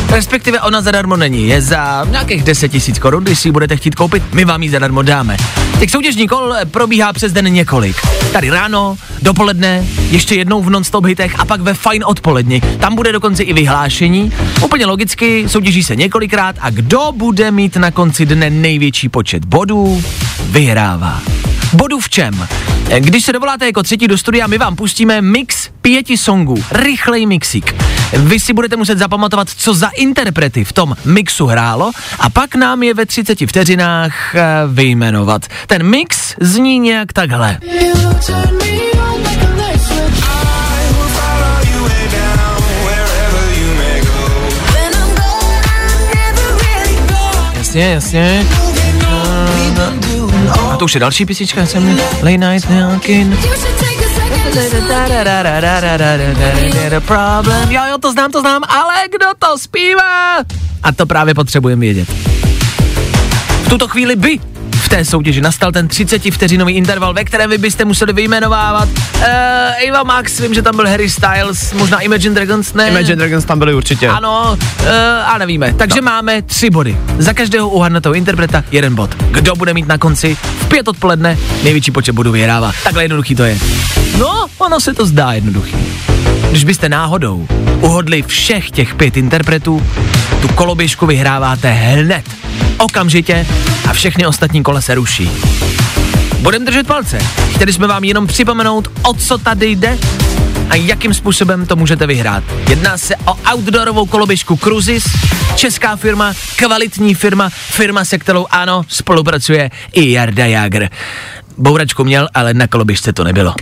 [0.09, 3.95] Respektive ona zadarmo není, je za nějakých 10 tisíc korun, když si ji budete chtít
[3.95, 5.37] koupit, my vám ji zadarmo dáme.
[5.79, 7.95] Těch soutěžní kol eh, probíhá přes den několik.
[8.31, 12.61] Tady ráno, dopoledne, ještě jednou v non-stop hitech a pak ve fajn odpoledni.
[12.61, 14.31] Tam bude dokonce i vyhlášení.
[14.63, 20.03] Úplně logicky, soutěží se několikrát a kdo bude mít na konci dne největší počet bodů,
[20.49, 21.21] vyhrává.
[21.73, 22.47] Bodu v čem?
[22.89, 27.25] Eh, Když se dovoláte jako třetí do studia, my vám pustíme mix pěti songů, rychlej
[27.25, 27.75] mixík.
[28.17, 32.83] Vy si budete muset zapamatovat, co za interprety v tom mixu hrálo a pak nám
[32.83, 35.41] je ve 30 vteřinách eh, vyjmenovat.
[35.67, 37.57] Ten mix zní nějak takhle.
[47.57, 48.45] Jasně, jasně.
[50.71, 53.37] A to už je další písnička, jsem Late Night Milkin.
[57.05, 57.71] Problem.
[57.71, 60.37] Jo, jo, to znám, to znám, ale kdo to zpívá?
[60.83, 62.09] A to právě potřebujeme vědět.
[63.63, 64.39] V tuto chvíli by
[64.83, 69.89] v té soutěži nastal ten 30 vteřinový interval, ve kterém vy byste museli vyjmenovávat uh,
[69.89, 72.89] Ava Max, vím, že tam byl Harry Styles, možná Imagine Dragons, ne?
[72.89, 74.07] Imagine Dragons tam byli určitě.
[74.07, 74.87] Ano, uh,
[75.25, 75.73] a nevíme.
[75.73, 76.05] Takže no.
[76.05, 76.97] máme tři body.
[77.17, 79.15] Za každého uhadnutého interpreta jeden bod.
[79.31, 82.71] Kdo bude mít na konci v pět odpoledne největší počet bodů vyhrává.
[82.83, 83.57] Takhle jednoduchý to je.
[84.17, 85.75] No, ono se to zdá jednoduchý.
[86.53, 87.47] Když byste náhodou
[87.81, 89.85] uhodli všech těch pět interpretů,
[90.41, 92.25] tu koloběžku vyhráváte hned,
[92.77, 93.47] okamžitě
[93.89, 95.29] a všechny ostatní kola se ruší.
[96.39, 97.19] Budeme držet palce.
[97.55, 99.97] Chtěli jsme vám jenom připomenout, o co tady jde
[100.69, 102.43] a jakým způsobem to můžete vyhrát.
[102.69, 105.03] Jedná se o outdoorovou koloběžku Cruises,
[105.55, 110.89] česká firma, kvalitní firma, firma, se kterou ano, spolupracuje i Jarda Jager.
[111.57, 113.55] Bouračku měl, ale na koloběžce to nebylo.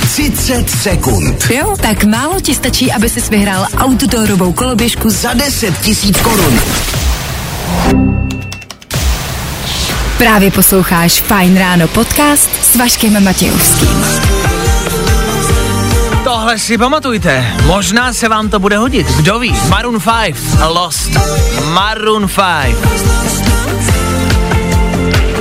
[0.00, 1.50] 30 sekund.
[1.54, 6.60] Jo, tak málo ti stačí, aby si vyhrál outdoorovou koloběžku Za 10 tisíc korun.
[10.18, 14.04] Právě posloucháš Fine Ráno podcast s Vaškem Matějovským.
[16.24, 20.36] Tohle si pamatujte, možná se vám to bude hodit, kdo ví, Maroon 5,
[20.68, 21.10] Lost,
[21.72, 23.83] Maroon 5.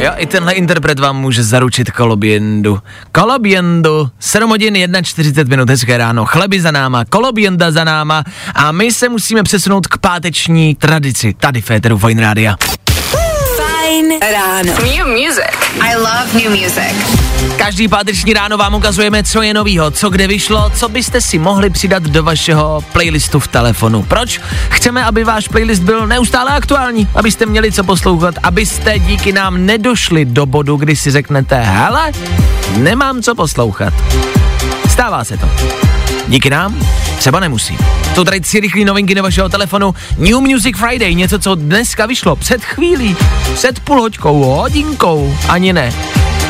[0.03, 2.79] Jo, i tenhle interpret vám může zaručit koloběndu.
[3.11, 8.23] Koloběndu, 7 hodin 1.40 minut, hezké ráno, chleby za náma, koloběnda za náma
[8.55, 12.55] a my se musíme přesunout k páteční tradici tady Féteru Fine Rádia.
[14.19, 14.73] Fajn ráno.
[14.73, 15.53] New music.
[15.81, 16.93] I love new music.
[17.57, 21.69] Každý páteční ráno vám ukazujeme, co je novýho, co kde vyšlo, co byste si mohli
[21.69, 24.03] přidat do vašeho playlistu v telefonu.
[24.03, 24.41] Proč?
[24.69, 30.25] Chceme, aby váš playlist byl neustále aktuální, abyste měli co poslouchat, abyste díky nám nedošli
[30.25, 32.11] do bodu, kdy si řeknete, hele,
[32.77, 33.93] nemám co poslouchat.
[34.89, 35.49] Stává se to.
[36.27, 36.79] Díky nám
[37.17, 37.77] třeba nemusí.
[38.15, 39.95] To tady tři rychlé novinky do vašeho telefonu.
[40.17, 43.15] New Music Friday, něco, co dneska vyšlo před chvílí,
[43.53, 45.93] před půl hoďkou, hodinkou, ani ne.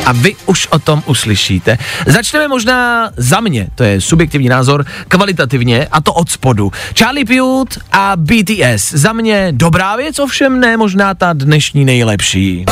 [0.06, 1.78] A vy už o tom uslyšíte.
[2.06, 6.72] Začneme možná za mě, to je subjektivní názor, kvalitativně, a to od spodu.
[6.98, 8.92] Charlie Puth a BTS.
[8.94, 12.66] Za mě dobrá věc, ovšem ne možná ta dnešní nejlepší.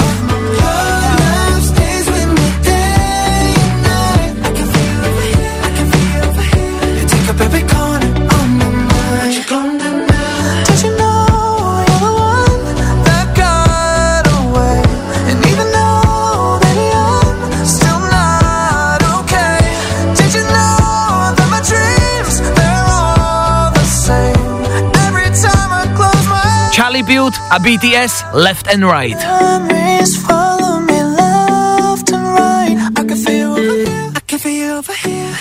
[27.03, 29.17] Puth a BTS Left and Right.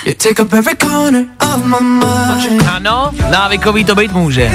[0.06, 2.62] You take up every corner of my mind.
[2.70, 4.50] Ano, návykový to být může.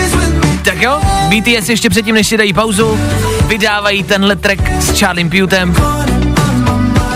[0.66, 3.00] Tak jo, BTS ještě předtím, než si dají pauzu,
[3.48, 5.76] vydávají tenhle track s Charlie Putem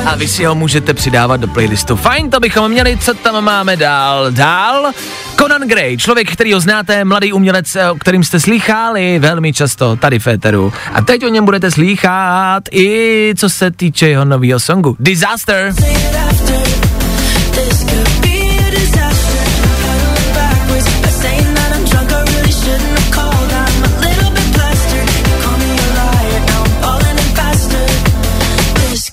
[0.06, 1.96] a vy si ho můžete přidávat do playlistu.
[1.96, 4.32] Fajn, to bychom měli, co tam máme dál?
[4.32, 4.92] Dál
[5.40, 10.20] Conan Gray, člověk, který ho znáte, mladý umělec, o kterým jste slýchali velmi často tady
[10.20, 10.74] v Féteru.
[10.94, 14.96] A teď o něm budete slýchat i co se týče jeho nového songu.
[15.00, 15.74] Disaster.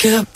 [0.07, 0.36] This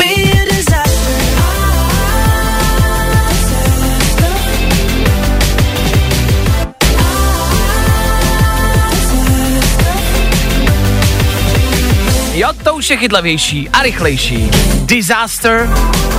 [12.62, 14.50] to už je chytlavější a rychlejší.
[14.84, 15.68] Disaster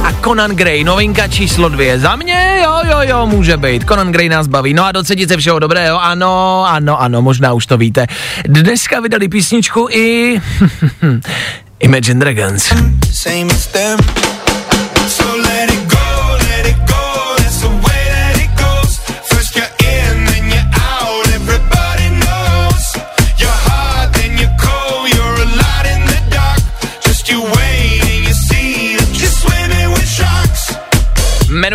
[0.03, 1.99] a Conan Gray, novinka číslo dvě.
[1.99, 3.87] Za mě, jo, jo, jo, může být.
[3.87, 4.73] Conan Gray nás baví.
[4.73, 8.07] No a do se všeho dobrého, ano, ano, ano, možná už to víte.
[8.47, 10.41] Dneska vydali písničku i
[11.79, 12.73] Imagine Dragons.
[13.11, 14.30] Same as them.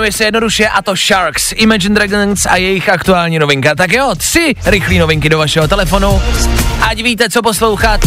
[0.07, 3.75] Jmenuje se jednoduše a to Sharks, Imagine Dragons a jejich aktuální novinka.
[3.75, 6.23] Tak jo, tři rychlé novinky do vašeho telefonu.
[6.81, 8.01] Ať víte, co poslouchat,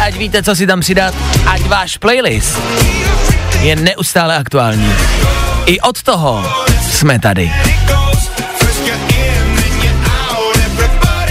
[0.00, 1.14] ať víte, co si tam přidat,
[1.46, 2.58] ať váš playlist
[3.60, 4.92] je neustále aktuální.
[5.66, 6.52] I od toho
[6.90, 7.52] jsme tady.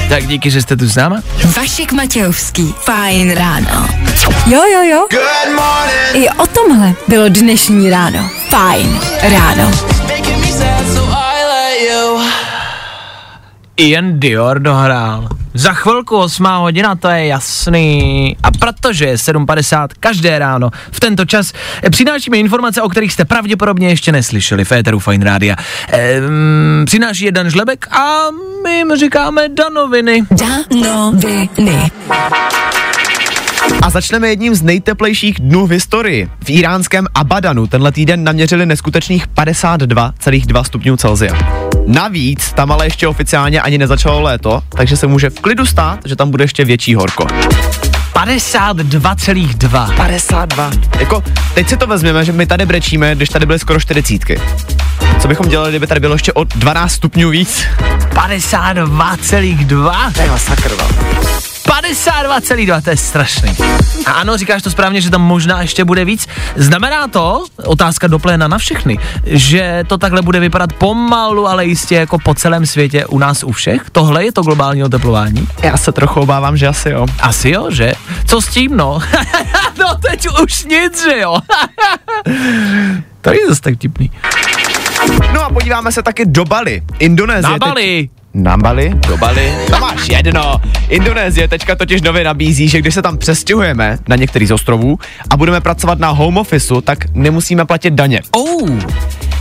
[0.10, 1.22] Tak díky, že jste tu s náma.
[1.58, 2.76] Vašek Matějovský.
[2.80, 3.90] Fajn ráno.
[4.46, 5.08] Jo, jo, jo.
[5.12, 6.26] Good morning.
[6.26, 8.30] I o tomhle bylo dnešní ráno.
[8.50, 10.03] Fajn ráno.
[13.78, 15.28] Ian Dior dohrál.
[15.54, 18.38] Za chvilku 8 hodina, to je jasný.
[18.44, 23.26] A protože je 7.50 každé ráno v tento čas eh, přinášíme informace, o kterých jste
[23.26, 25.56] pravděpodobně ještě neslyšeli v Féteru Fine Rádia.
[25.90, 28.18] Ehm, přináší jeden žlebek a
[28.64, 30.24] my jim říkáme danoviny.
[30.32, 31.92] Danoviny.
[33.82, 36.30] A začneme jedním z nejteplejších dnů v historii.
[36.46, 41.73] V iránském Abadanu tenhle týden naměřili neskutečných 52,2 stupňů Celsia.
[41.88, 46.16] Navíc tam ale ještě oficiálně ani nezačalo léto, takže se může v klidu stát, že
[46.16, 47.28] tam bude ještě větší horko.
[48.14, 49.96] 52,2.
[49.96, 50.72] 52.
[51.00, 54.22] Jako, teď si to vezmeme, že my tady brečíme, když tady byly skoro 40.
[55.20, 57.64] Co bychom dělali, kdyby tady bylo ještě o 12 stupňů víc?
[58.10, 60.14] 52,2.
[60.14, 60.88] To je masakr, no.
[61.66, 63.56] 52,2, to je strašný.
[64.06, 66.28] A ano, říkáš to správně, že tam možná ještě bude víc.
[66.56, 71.96] Znamená to, otázka do pléna na všechny, že to takhle bude vypadat pomalu, ale jistě
[71.96, 73.82] jako po celém světě u nás u všech?
[73.92, 75.48] Tohle je to globální oteplování?
[75.64, 77.06] Já se trochu obávám, že asi jo.
[77.22, 77.94] Asi jo, že?
[78.26, 79.00] Co s tím, no?
[79.80, 81.38] no teď už nic, že jo?
[83.22, 84.12] to je zase tak tipný.
[85.34, 86.82] No a podíváme se taky do Bali.
[87.00, 87.52] Indonésie.
[87.52, 88.10] Na Bali.
[88.34, 88.90] Na Bali?
[89.08, 89.54] Do Bali?
[89.70, 90.62] To máš jedno.
[90.90, 94.98] Indonésie teďka totiž nově nabízí, že když se tam přestěhujeme na některý z ostrovů
[95.30, 98.22] a budeme pracovat na home officeu, tak nemusíme platit daně.
[98.32, 98.70] Oh,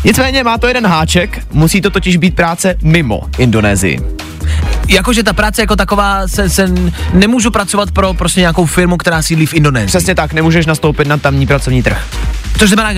[0.05, 4.01] Nicméně má to jeden háček, musí to totiž být práce mimo Indonésii.
[4.89, 6.69] jakože ta práce jako taková se, se
[7.13, 9.87] nemůžu pracovat pro prostě nějakou firmu, která sídlí v Indonésii.
[9.87, 12.07] Přesně tak, nemůžeš nastoupit na tamní pracovní trh.
[12.59, 12.91] To znamená,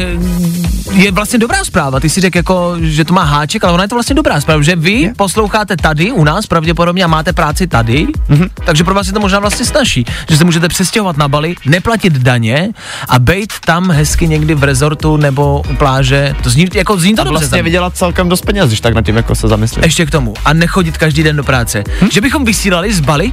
[0.92, 2.00] je vlastně dobrá zpráva.
[2.00, 4.62] Ty si řekl jako, že to má háček, ale ona je to vlastně dobrá zpráva,
[4.62, 5.14] že vy Je.
[5.14, 8.48] posloucháte tady u nás pravděpodobně a máte práci tady, mm-hmm.
[8.64, 12.12] takže pro vás je to možná vlastně snažší, že se můžete přestěhovat na Bali, neplatit
[12.12, 12.68] daně
[13.08, 16.34] a být tam hezky někdy v rezortu nebo u pláže.
[16.42, 17.64] To zní, jako zní to A dobře vlastně tam.
[17.64, 19.84] vydělat celkem dost peněz, když tak nad tím jako se zamyslím.
[19.84, 20.34] Ještě k tomu.
[20.44, 21.84] A nechodit každý den do práce.
[22.00, 22.08] Hm?
[22.12, 23.32] Že bychom vysílali z Bali?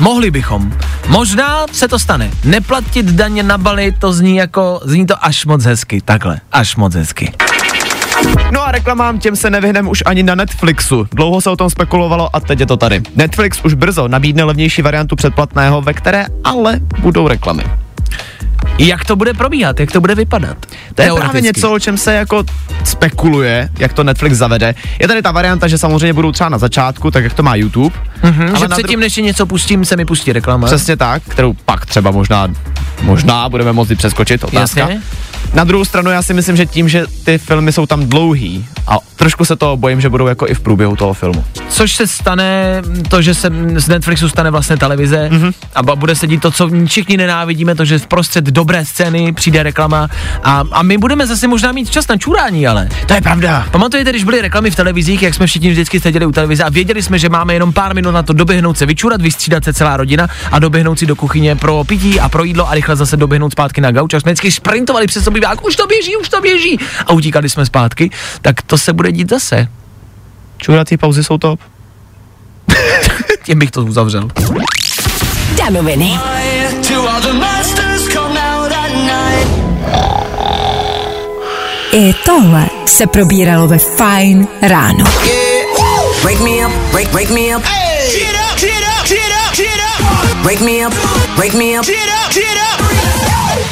[0.00, 0.72] Mohli bychom.
[1.08, 2.30] Možná se to stane.
[2.44, 6.00] Neplatit daně na Bali, to zní jako, zní to až moc hezky.
[6.00, 7.32] Takhle, až moc hezky.
[8.50, 11.06] No a reklamám těm se nevyhneme už ani na Netflixu.
[11.12, 13.02] Dlouho se o tom spekulovalo a teď je to tady.
[13.16, 17.64] Netflix už brzo nabídne levnější variantu předplatného, ve které ale budou reklamy.
[18.78, 20.56] Jak to bude probíhat, jak to bude vypadat?
[20.94, 22.44] To je právě něco, o čem se jako
[22.84, 24.74] spekuluje, jak to Netflix zavede.
[25.00, 27.96] Je tady ta varianta, že samozřejmě budou třeba na začátku, tak jak to má YouTube,
[28.22, 30.66] Mhm, že Ale na předtím, než si něco pustím, se mi pustí reklama.
[30.66, 32.48] Přesně tak, kterou pak třeba možná,
[33.02, 34.80] možná budeme moci přeskočit, otázka.
[34.80, 35.00] Jasně.
[35.54, 38.96] Na druhou stranu já si myslím, že tím, že ty filmy jsou tam dlouhý a
[39.16, 41.44] trošku se toho bojím, že budou jako i v průběhu toho filmu.
[41.68, 45.48] Což se stane, to, že se z Netflixu stane vlastně televize Mhm.
[45.48, 45.54] mm-hmm.
[45.74, 49.62] a bude se dít to, co všichni nenávidíme, to, že v prostřed dobré scény přijde
[49.62, 50.08] reklama
[50.42, 52.88] a, a my budeme zase možná mít čas na čurání, ale.
[53.06, 53.66] To je pravda.
[53.70, 57.02] Pamatujete, když byly reklamy v televizích, jak jsme všichni vždycky seděli u televize a věděli
[57.02, 60.28] jsme, že máme jenom pár minut na to doběhnout se, vyčurat, vystřídat se celá rodina
[60.52, 63.80] a doběhnout si do kuchyně pro pití a pro jídlo a rychle zase doběhnout zpátky
[63.80, 64.14] na gauč.
[64.14, 67.66] A jsme vždycky sprintovali přes obývák, už to běží, už to běží a utíkali jsme
[67.66, 68.10] zpátky,
[68.42, 69.68] tak to se bude dít zase.
[70.58, 71.60] Čurací pauzy jsou top.
[73.44, 74.28] Tím bych to uzavřel.
[75.58, 76.18] Danoviny.
[81.92, 85.04] I tohle se probíralo ve Fine ráno.
[86.22, 87.64] Wake me up, wake, wake me up.
[90.42, 90.94] Wake me up,
[91.36, 91.86] wake me up.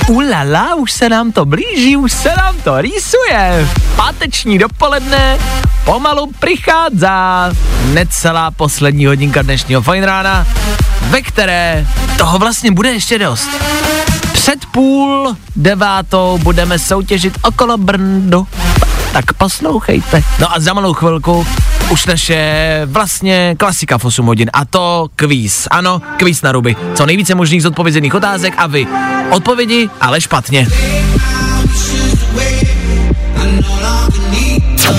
[0.09, 3.69] Ulala, už se nám to blíží, už se nám to rýsuje.
[3.97, 5.39] Páteční dopoledne
[5.85, 7.57] pomalu přichází
[7.93, 10.47] necelá poslední hodinka dnešního fajn rána,
[11.01, 11.87] ve které
[12.19, 13.49] toho vlastně bude ještě dost.
[14.41, 18.47] Před půl devátou budeme soutěžit okolo Brndo.
[19.13, 20.23] Tak poslouchejte.
[20.39, 21.47] No a za malou chvilku
[21.91, 22.41] už naše
[22.87, 25.69] vlastně klasika v 8 hodin a to kvíz.
[25.71, 26.77] Ano, kvíz na ruby.
[26.95, 28.87] Co nejvíce možných zodpovězených otázek a vy
[29.31, 30.67] odpovědi, ale špatně.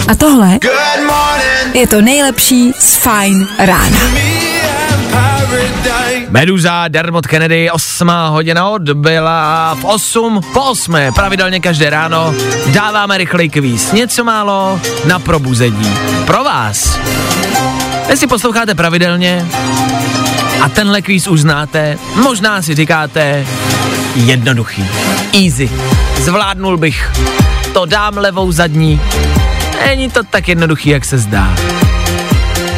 [0.08, 0.60] A tohle
[1.74, 4.31] je to nejlepší z Fine rána.
[6.32, 10.98] Meduza, Dermot Kennedy, 8 hodina odbyla v 8 po 8.
[11.16, 12.34] Pravidelně každé ráno
[12.74, 13.92] dáváme rychlej kvíz.
[13.92, 15.98] Něco málo na probuzení.
[16.26, 17.00] Pro vás.
[18.10, 19.46] Jestli posloucháte pravidelně
[20.62, 23.46] a tenhle kvíz už znáte, možná si říkáte
[24.16, 24.86] jednoduchý,
[25.44, 25.72] easy,
[26.18, 27.12] zvládnul bych,
[27.74, 29.02] to dám levou zadní.
[29.86, 31.56] Není to tak jednoduchý, jak se zdá.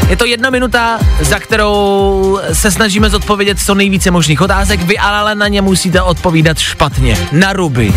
[0.10, 5.36] Je to jedna minuta, za kterou se snažíme zodpovědět co nejvíce možných otázek, vy ale
[5.36, 7.94] na ně musíte odpovídat špatně, na ruby.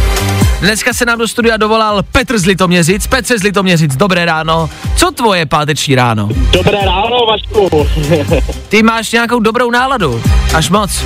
[0.61, 3.07] Dneska se nám do studia dovolal Petr z Litoměřic.
[3.07, 4.71] Petře z Litoměřic, dobré ráno.
[4.97, 6.29] Co tvoje páteční ráno?
[6.51, 7.87] Dobré ráno, Vašku.
[8.69, 10.23] Ty máš nějakou dobrou náladu?
[10.55, 11.05] Až moc.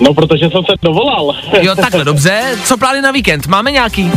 [0.00, 1.34] No, protože jsem se dovolal.
[1.60, 2.42] Jo, takhle, dobře.
[2.64, 3.46] Co plány na víkend?
[3.46, 4.12] Máme nějaký?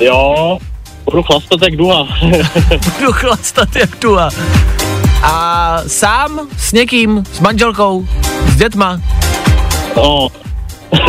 [0.00, 0.58] jo,
[1.04, 2.08] budu chlastat jak duha.
[2.98, 4.30] Budu chlastat jak tu a...
[5.86, 6.40] Sám?
[6.56, 7.24] S někým?
[7.32, 8.08] S manželkou?
[8.46, 9.00] S dětma?
[9.96, 10.28] no.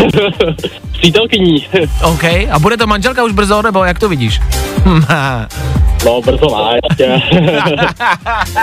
[0.91, 1.67] Přítelkyní.
[2.03, 2.23] OK.
[2.23, 4.39] A bude to manželka už brzo, nebo jak to vidíš?
[6.05, 7.21] No, brzo ne, ještě.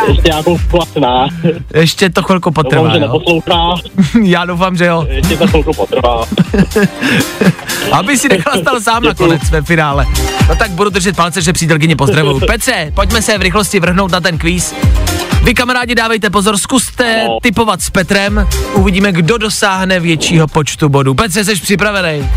[0.08, 1.28] ještě nějakou chlasná.
[1.74, 3.00] Ještě to chvilku Doufám, potrvá, že jo?
[3.00, 3.74] neposlouchá.
[4.24, 5.06] Já doufám, že jo.
[5.08, 6.24] Ještě to chvilku potrvá.
[7.92, 10.06] Aby si nechlastal sám nakonec ve finále.
[10.48, 12.40] No tak budu držet palce, že přítelkyně pozdravuju.
[12.46, 14.74] Petře, pojďme se v rychlosti vrhnout na ten kvíz.
[15.42, 17.38] Vy kamarádi dávejte pozor, zkuste No.
[17.42, 21.14] typovat s Petrem, uvidíme, kdo dosáhne většího počtu bodů.
[21.14, 22.28] Petře, jsi připravený?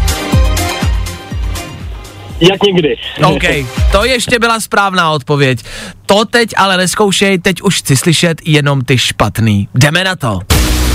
[2.41, 2.95] Jak někdy.
[3.23, 3.43] OK,
[3.91, 5.59] to ještě byla správná odpověď.
[6.05, 9.67] To teď ale neskoušej, teď už chci slyšet jenom ty špatný.
[9.75, 10.39] Jdeme na to.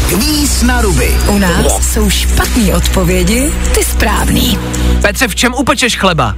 [0.09, 1.11] Kvíz na ruby.
[1.29, 4.59] U nás jsou špatné odpovědi, ty správný.
[5.03, 6.35] Petře, v čem upečeš chleba?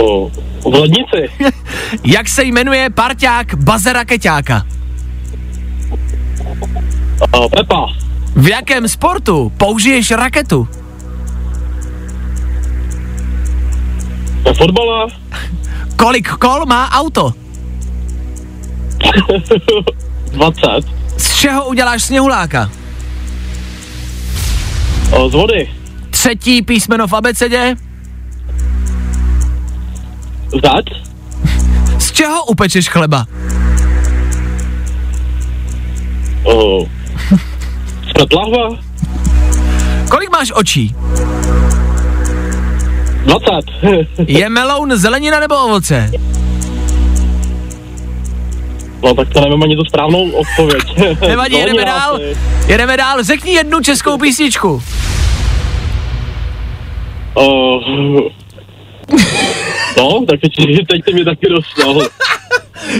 [0.00, 0.28] O,
[0.70, 1.30] v lednici.
[2.04, 4.66] Jak se jmenuje parťák Bazera Keťáka?
[7.32, 7.86] O, Pepa.
[8.36, 10.68] V jakém sportu použiješ raketu?
[14.44, 15.06] Ve fotbale.
[15.96, 17.32] Kolik kol má auto?
[20.32, 20.60] 20.
[21.16, 22.70] Z čeho uděláš sněhuláka?
[25.10, 25.70] O, z vody.
[26.10, 27.76] Třetí písmeno v abecedě?
[30.62, 30.84] Zad.
[31.98, 33.26] Z čeho upečeš chleba?
[36.44, 36.86] O,
[38.18, 38.78] z.
[40.10, 40.94] Kolik máš očí?
[43.24, 43.46] 20.
[44.26, 46.10] Je meloun zelenina nebo ovoce?
[49.02, 50.82] no, tak to nevím ani tu správnou odpověď.
[51.28, 52.20] Nevadí, jedeme dál.
[52.66, 53.22] Jedeme dál.
[53.22, 54.82] Řekni jednu českou písničku.
[57.34, 57.80] O,
[59.96, 60.52] no, tak teď,
[60.88, 62.02] teď ty mi taky dostal.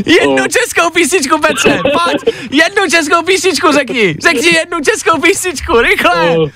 [0.07, 0.49] Jednu O.
[0.49, 1.79] českou písničku, Petře.
[1.83, 2.35] Pojď.
[2.51, 4.17] Jednu českou písničku řekni.
[4.23, 5.81] Řekni jednu českou písničku.
[5.81, 6.39] Rychle.
[6.39, 6.47] O,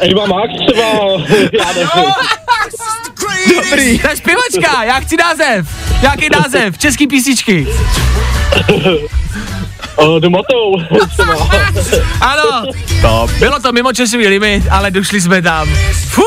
[0.00, 0.82] Eva Max třeba,
[1.52, 2.12] já nevím.
[3.56, 3.98] Dobrý.
[3.98, 5.66] To je zpěvačka, já chci název.
[6.02, 6.78] Jaký název?
[6.78, 7.66] Český písničky.
[9.96, 10.74] O, domotou.
[11.12, 11.48] třeba.
[12.20, 12.62] Ano,
[13.02, 13.26] to.
[13.38, 15.68] bylo to mimo časový limit, ale došli jsme tam.
[16.08, 16.22] Fú,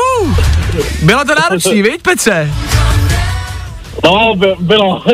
[1.02, 2.50] bylo to náročný, viď Petře?
[4.04, 5.02] No, by, bylo.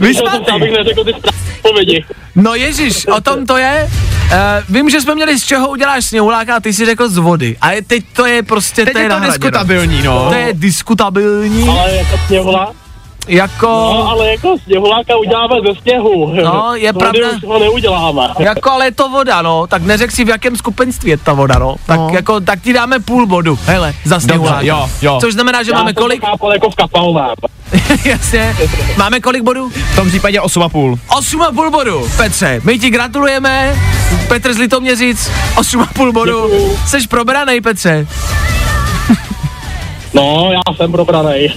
[0.00, 0.50] Vysmátý.
[0.52, 2.04] Abych neřekl ty odpovědi.
[2.34, 3.90] No ježíš, o tom to je.
[3.90, 7.56] Uh, vím, že jsme měli z čeho uděláš sněhuláka a ty si řekl z vody.
[7.60, 9.32] A je, teď to je prostě, Teď to je, je to nahraděno.
[9.38, 10.28] diskutabilní, no.
[10.28, 11.68] To je diskutabilní.
[11.68, 12.87] Ale jako sněhulák.
[13.26, 13.66] Jako...
[13.66, 16.32] No, ale jako sněhuláka uděláme ze sněhu.
[16.44, 17.36] No, je vody pravda.
[17.36, 18.28] už ho neuděláme.
[18.38, 21.58] Jako ale je to voda, no, tak neřek si v jakém skupenství je ta voda,
[21.58, 21.76] no.
[21.86, 22.08] Tak No.
[22.12, 24.60] jako, tak ti dáme půl bodu, hele, za sněhuláka.
[24.60, 25.18] jo, jo.
[25.20, 26.20] Což znamená, že Já máme kolik?
[26.20, 27.34] to chápal jako v.
[28.04, 28.56] Jasně.
[28.96, 29.68] Máme kolik bodů?
[29.92, 30.98] V tom případě 8,5.
[31.08, 32.08] 8,5 bodu.
[32.16, 33.76] Petře, my ti gratulujeme.
[34.28, 36.48] Petr z Litoměřic, 8,5 bodu.
[36.50, 36.78] Děkuju.
[36.86, 38.06] Seš probranej, Petře.
[40.14, 41.52] No, já jsem probranej.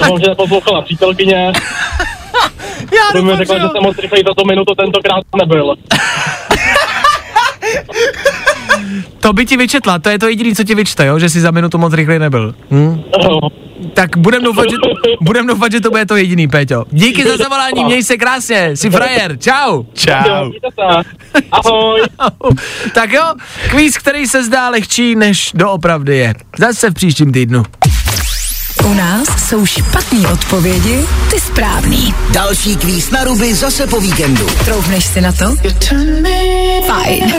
[0.00, 1.52] Doufám, že neposlouchala přítelkyně.
[2.92, 5.74] Já To mi řekla, že jsem moc rychlej za to minutu tentokrát nebyl.
[9.20, 11.18] To by ti vyčetla, to je to jediné, co ti vyčte, jo?
[11.18, 12.54] že jsi za minutu moc rychlej nebyl.
[12.70, 13.02] Hm?
[13.24, 13.40] No,
[13.94, 14.76] Tak budem doufat, že,
[15.20, 16.84] budem doufat, že to bude to jediný, Péťo.
[16.90, 19.82] Díky za zavolání, měj se krásně, jsi frajer, čau.
[19.94, 20.50] Čau.
[21.52, 22.02] Ahoj.
[22.94, 23.22] Tak jo,
[23.70, 26.34] kvíz, který se zdá lehčí, než doopravdy je.
[26.58, 27.62] Zase v příštím týdnu.
[28.88, 32.14] U nás jsou špatné odpovědi, ty správný.
[32.30, 34.46] Další kvíz na ruby zase po víkendu.
[34.64, 35.56] Troufneš si na to?
[36.86, 37.34] Fajn.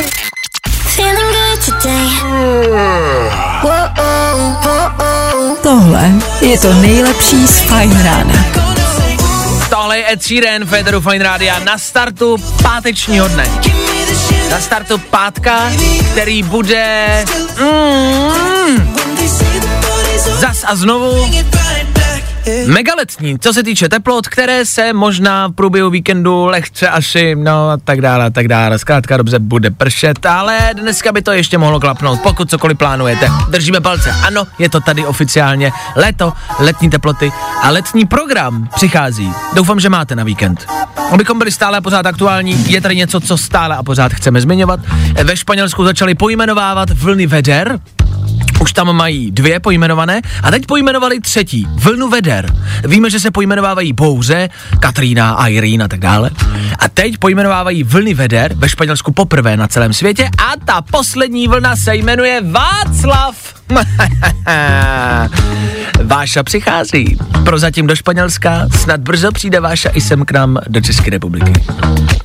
[5.64, 8.46] Tohle je to nejlepší z Fajn rána.
[9.70, 13.46] Tohle je Ed Sheeran, Federu Fine Rádia na startu pátečního dne.
[14.52, 15.72] Na startu pátka,
[16.12, 17.26] který bude...
[17.62, 18.96] Mm,
[20.38, 21.32] zas a znovu
[22.66, 27.78] megaletní, co se týče teplot, které se možná v průběhu víkendu lehce asi, no a
[27.78, 28.80] tak dále, a tak dále.
[28.80, 33.32] Zkrátka dobře bude pršet, ale dneska by to ještě mohlo klapnout, pokud cokoliv plánujete.
[33.50, 39.34] Držíme palce, ano, je to tady oficiálně léto, letní teploty a letní program přichází.
[39.54, 40.66] Doufám, že máte na víkend.
[41.12, 44.80] Abychom byli stále a pořád aktuální, je tady něco, co stále a pořád chceme zmiňovat.
[45.24, 47.80] Ve Španělsku začali pojmenovávat vlny veder,
[48.62, 52.56] už tam mají dvě pojmenované a teď pojmenovali třetí, vlnu veder.
[52.88, 54.50] Víme, že se pojmenovávají bouře,
[54.80, 56.30] Katrína, Irene a tak dále.
[56.80, 61.76] A teď pojmenovávají vlny veder ve Španělsku poprvé na celém světě a ta poslední vlna
[61.76, 63.54] se jmenuje Václav.
[66.04, 67.18] Váša přichází.
[67.44, 71.54] Prozatím do Španělska, snad brzo přijde Váša i sem k nám do České republiky.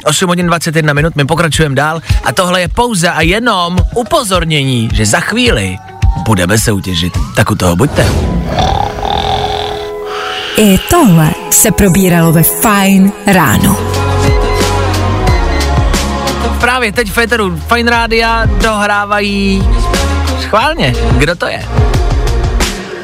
[0.05, 5.07] 8 hodin 21 minut, my pokračujeme dál a tohle je pouze a jenom upozornění, že
[5.07, 5.77] za chvíli
[6.17, 7.19] budeme soutěžit.
[7.37, 8.07] Tak u toho buďte.
[10.57, 13.77] I tohle se probíralo ve Fajn ráno.
[16.61, 19.69] Právě teď v Féteru Fine Rádia dohrávají
[20.41, 20.95] schválně.
[21.19, 21.69] Kdo to je?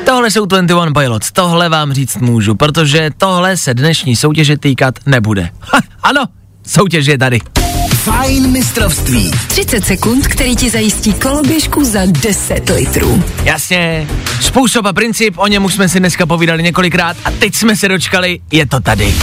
[0.06, 5.48] Tohle jsou 21 Pilots, tohle vám říct můžu, protože tohle se dnešní soutěže týkat nebude.
[5.60, 6.24] Ha, ano,
[6.66, 7.38] soutěž je tady.
[7.94, 9.30] Fajn mistrovství.
[9.48, 13.24] 30 sekund, který ti zajistí koloběžku za 10 litrů.
[13.44, 14.08] Jasně,
[14.40, 17.88] způsob a princip, o něm už jsme si dneska povídali několikrát a teď jsme se
[17.88, 19.14] dočkali, je to tady.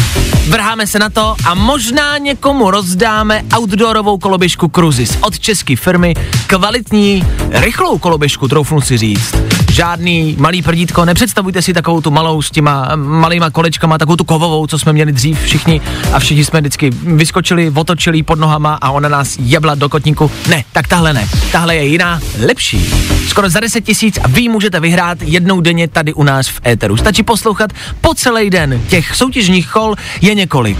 [0.47, 6.13] Vrháme se na to a možná někomu rozdáme outdoorovou koloběžku Cruzis od české firmy,
[6.47, 9.35] kvalitní, rychlou koloběžku, troufnu si říct.
[9.71, 14.67] Žádný malý prdítko, nepředstavujte si takovou tu malou s těma malýma kolečkama, takovou tu kovovou,
[14.67, 15.81] co jsme měli dřív všichni
[16.13, 20.31] a všichni jsme vždycky vyskočili, otočili pod nohama a ona nás jebla do kotníku.
[20.49, 21.29] Ne, tak tahle ne.
[21.51, 22.93] Tahle je jiná, lepší.
[23.27, 26.97] Skoro za 10 tisíc a vy můžete vyhrát jednou denně tady u nás v éteru.
[26.97, 28.81] Stačí poslouchat po celý den.
[28.89, 30.77] Těch soutěžních kol je několik.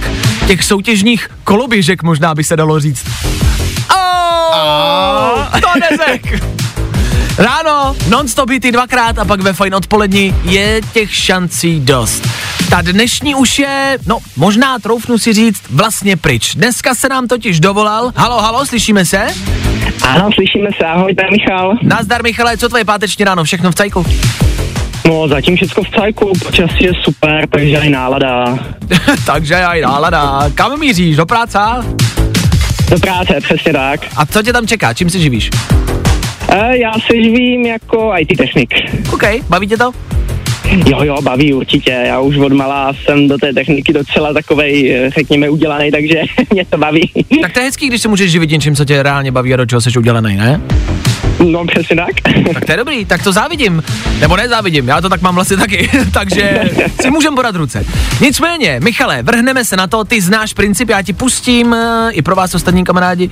[0.48, 3.06] Těch soutěžních koloběžek možná by se dalo říct.
[3.96, 6.44] Oh, to neřek.
[7.38, 12.28] Ráno, non-stop hity dvakrát a pak ve fajn odpolední je těch šancí dost.
[12.70, 16.56] Ta dnešní už je, no možná troufnu si říct, vlastně pryč.
[16.56, 18.12] Dneska se nám totiž dovolal.
[18.16, 19.28] Halo, halo, slyšíme se?
[20.02, 21.78] Ano, slyšíme se, ahoj, je Michal.
[21.82, 24.06] Nazdar Michale, co tvoje páteční ráno, všechno v cajku?
[25.08, 28.60] No, zatím všechno v cajku, počasí je super, takže i nálada.
[29.26, 30.52] Takže aj nálada.
[30.56, 31.60] Kam míříš, do práce?
[32.90, 34.00] Do práce, přesně tak.
[34.16, 35.50] A co tě tam čeká, čím se živíš?
[36.50, 38.74] E, já se živím jako IT technik.
[39.14, 39.92] OK, baví tě to?
[40.88, 45.10] Jo, jo, baví určitě, já už od malá jsem do té techniky docela takovej, eh,
[45.10, 46.22] řekněme, udělaný, takže
[46.54, 47.12] mě to baví.
[47.42, 49.66] Tak to je hezký, když se můžeš živit něčím, co tě reálně baví a do
[49.66, 50.62] čeho jsi udělaný, ne?
[51.46, 52.34] No přesně tak.
[52.54, 53.84] Tak to je dobrý, tak to závidím.
[54.20, 56.62] Nebo nezávidím, já to tak mám vlastně taky, takže
[57.02, 57.86] si můžem podat ruce.
[58.22, 62.36] Nicméně, Michale, vrhneme se na to, ty znáš princip, já ti pustím, eh, i pro
[62.36, 63.30] vás ostatní kamarádi,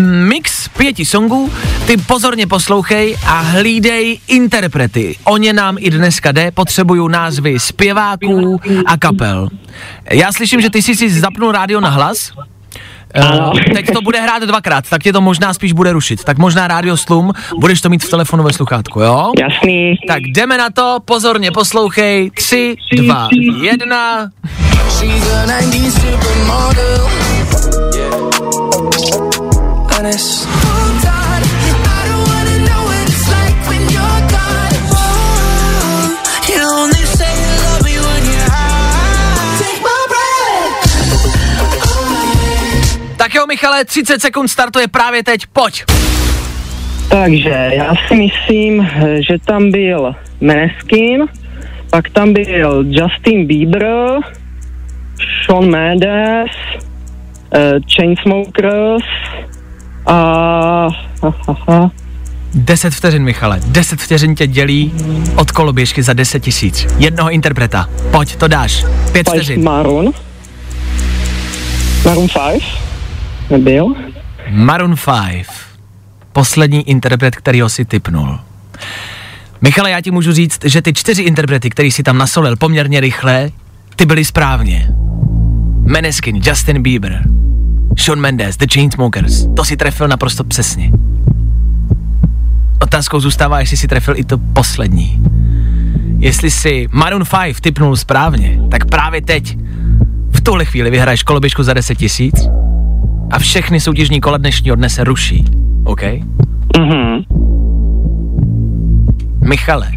[0.00, 1.52] mix pěti songů,
[1.86, 5.16] ty pozorně poslouchej a hlídej interprety.
[5.24, 9.48] O ně nám i dneska jde, potřebuju názvy zpěváků a kapel.
[10.10, 12.32] Já slyším, že ty jsi si zapnul rádio na hlas,
[13.14, 13.52] Ano.
[13.54, 16.24] Uh, teď to bude hrát dvakrát, tak tě to možná spíš bude rušit.
[16.24, 19.32] Tak možná rádio slum, budeš to mít v telefonu ve sluchátku, jo?
[19.40, 19.94] Jasný.
[20.08, 22.30] Tak jdeme na to, pozorně poslouchej.
[22.30, 23.28] Tři, dva,
[23.62, 24.30] jedna.
[24.88, 25.28] She's
[43.48, 45.84] Michale, 30 sekund startuje právě teď, pojď.
[47.08, 48.88] Takže já si myslím,
[49.28, 51.26] že tam byl Meneskin,
[51.90, 53.86] pak tam byl Justin Bieber,
[55.44, 56.50] Shawn Mendes,
[57.54, 57.60] uh,
[57.96, 59.04] Chainsmokers
[60.06, 60.88] a...
[61.68, 61.90] Ha.
[62.54, 64.92] 10 vteřin, Michale, 10 vteřin tě dělí
[65.36, 66.86] od koloběžky za 10 tisíc.
[66.98, 68.84] Jednoho interpreta, pojď, to dáš.
[69.12, 69.64] Pět Post vteřin.
[69.64, 70.12] Maroon.
[72.04, 72.87] Maroon 5
[73.50, 73.94] nebyl.
[74.50, 74.94] Maroon
[75.30, 75.46] 5.
[76.32, 78.38] Poslední interpret, kterýho si typnul.
[79.60, 83.50] Michale, já ti můžu říct, že ty čtyři interprety, který si tam nasolil poměrně rychle,
[83.96, 84.88] ty byly správně.
[85.82, 87.22] Meneskin, Justin Bieber,
[87.98, 89.46] Shawn Mendes, The Chainsmokers.
[89.56, 90.90] To si trefil naprosto přesně.
[92.82, 95.20] Otázkou zůstává, jestli si trefil i to poslední.
[96.18, 99.58] Jestli si Maroon 5 typnul správně, tak právě teď,
[100.30, 102.48] v tuhle chvíli vyhraješ koloběžku za 10 tisíc
[103.30, 105.44] a všechny soutěžní kola dnešního dne se ruší.
[105.84, 106.02] OK?
[106.78, 107.22] Mhm.
[109.48, 109.90] Michale,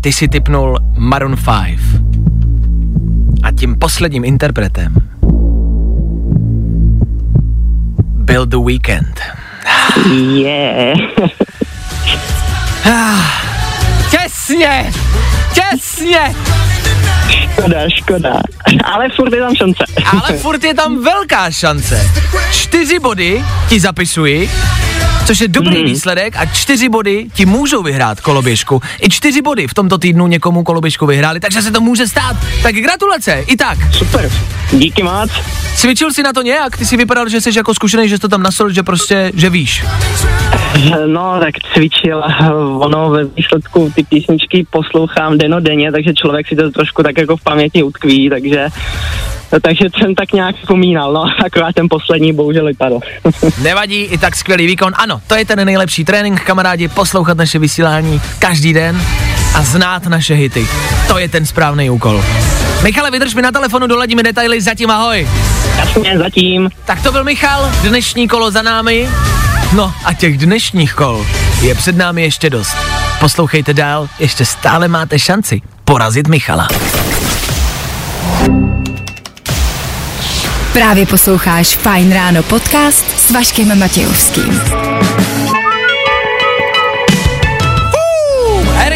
[0.00, 1.44] ty si typnul Maroon 5
[3.42, 4.94] a tím posledním interpretem
[8.04, 9.20] byl The Weeknd.
[10.34, 10.98] Yeah.
[14.10, 14.92] Těsně!
[15.54, 16.34] Těsně!
[17.52, 18.40] Škoda, škoda.
[18.84, 19.84] Ale furt je tam šance.
[20.12, 22.10] Ale furt je tam velká šance.
[22.52, 24.50] Čtyři body ti zapisuji,
[25.26, 25.84] což je dobrý Hmm.
[25.84, 28.82] výsledek a čtyři body ti můžou vyhrát koloběžku.
[29.02, 32.36] I čtyři body v tomto týdnu někomu koloběžku vyhráli, takže se to může stát.
[32.62, 33.78] Tak gratulace, i tak.
[33.94, 34.30] Super.
[34.72, 35.30] Díky moc.
[35.76, 36.76] Cvičil jsi na to nějak?
[36.76, 39.50] Ty si vypadal, že jsi jako zkušený, že jsi to tam nasolil, že prostě, že
[39.50, 39.84] víš.
[41.06, 42.22] No, tak cvičil.
[42.78, 47.42] Ono ve výsledku ty písničky poslouchám denodenně, takže člověk si to trošku tak jako v
[47.42, 48.68] paměti utkví, takže
[49.62, 53.00] takže jsem tak nějak vzpomínal, no, akorát ten poslední bohužel vypadl.
[53.62, 54.92] Nevadí, i tak skvělý výkon.
[54.96, 59.00] Ano, to je ten nejlepší trénink, kamarádi, poslouchat naše vysílání každý den
[59.54, 60.68] a znát naše hity.
[61.08, 62.24] To je ten správný úkol.
[62.82, 65.28] Michale, vydrž mi na telefonu, doladíme detaily, zatím ahoj.
[65.76, 66.70] Jasně, zatím.
[66.84, 69.08] Tak to byl Michal, dnešní kolo za námi.
[69.72, 71.26] No a těch dnešních kol
[71.60, 72.76] je před námi ještě dost.
[73.20, 76.68] Poslouchejte dál, ještě stále máte šanci porazit Michala.
[80.72, 84.60] Právě posloucháš Fine Ráno podcast s Vaškem Matějovským.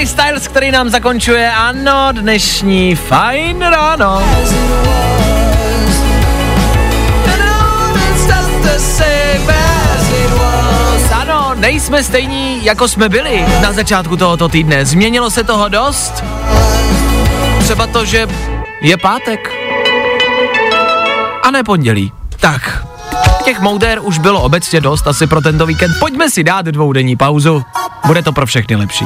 [0.09, 4.23] Styles, který nám zakončuje, ano, dnešní fajn ráno.
[11.13, 14.87] Ano, nejsme stejní, jako jsme byli na začátku tohoto týdne.
[14.87, 16.25] Změnilo se toho dost.
[17.59, 18.27] Třeba to, že
[18.83, 19.53] je pátek.
[21.43, 22.13] A ne pondělí.
[22.41, 22.87] Tak,
[23.45, 25.93] těch mouder už bylo obecně dost asi pro tento víkend.
[26.01, 27.63] Pojďme si dát dvoudenní pauzu.
[28.07, 29.05] Bude to pro všechny lepší.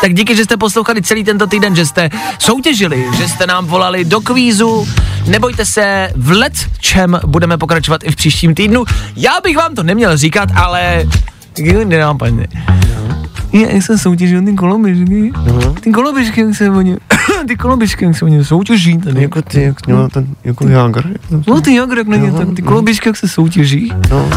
[0.00, 4.04] Tak díky, že jste poslouchali celý tento týden, že jste soutěžili, že jste nám volali
[4.04, 4.88] do kvízu.
[5.26, 8.84] Nebojte se, v let čem budeme pokračovat i v příštím týdnu.
[9.16, 11.04] Já bych vám to neměl říkat, ale...
[11.84, 12.46] Nenápadně.
[13.52, 15.32] Já jsem soutěžil ty koloběžky.
[15.80, 16.96] Ty koloběžky, jak se oni...
[17.48, 19.22] ty koloběžky, jak se oni soutěží tady.
[19.22, 21.06] Jako ty, jak měla ten, jako Jager.
[21.46, 23.92] No ty jak na ně, ty koloběžky, jak se soutěží.
[24.10, 24.30] No.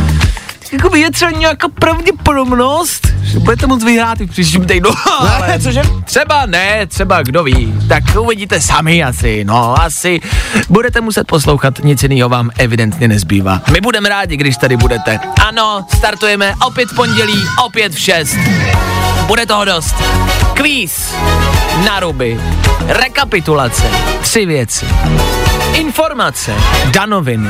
[0.74, 4.90] Jakoby je třeba nějaká pravděpodobnost, že budete moc vyhrát i v příštím týdnu.
[5.20, 5.82] Ale cože?
[6.06, 7.74] Třeba ne, třeba kdo ví.
[7.88, 10.20] Tak uvidíte sami asi, no asi.
[10.70, 13.62] Budete muset poslouchat, nic jiného vám evidentně nezbývá.
[13.72, 15.20] My budeme rádi, když tady budete.
[15.48, 18.36] Ano, startujeme opět v pondělí, opět v 6.
[19.28, 19.96] Bude toho dost.
[20.54, 21.14] Kvíz,
[21.86, 22.42] naruby,
[22.88, 23.84] rekapitulace,
[24.22, 24.86] tři věci.
[25.74, 26.54] Informace,
[26.92, 27.50] danoviny.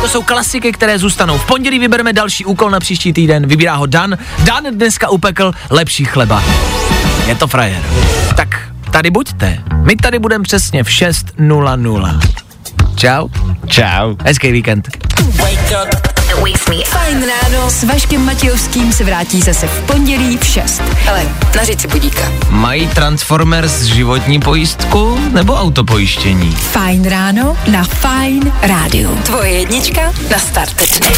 [0.00, 1.38] To jsou klasiky, které zůstanou.
[1.38, 3.46] V pondělí vybereme další úkol na příští týden.
[3.46, 4.18] Vybírá ho Dan.
[4.44, 6.42] Dan dneska upekl lepší chleba.
[7.26, 7.82] Je to frajer.
[8.36, 8.48] Tak
[8.90, 9.58] tady buďte.
[9.82, 12.20] My tady budeme přesně v 6.00.
[12.96, 13.28] Čau.
[13.66, 14.16] Čau.
[14.24, 14.88] Hezký víkend.
[16.54, 20.82] Fajn ráno s Vaškem Matějovským se vrátí zase v pondělí v 6.
[21.08, 21.22] Ale
[21.56, 22.22] na říci budíka.
[22.50, 26.52] Mají Transformers životní pojistku nebo autopojištění?
[26.52, 29.16] Fajn ráno na Fajn rádiu.
[29.16, 31.08] Tvoje jednička na start dne.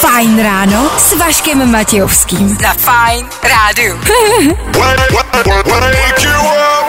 [0.00, 2.58] Fajn ráno s Vaškem Matějovským.
[2.62, 4.00] Na Fajn rádiu.
[4.76, 6.85] Wake you up.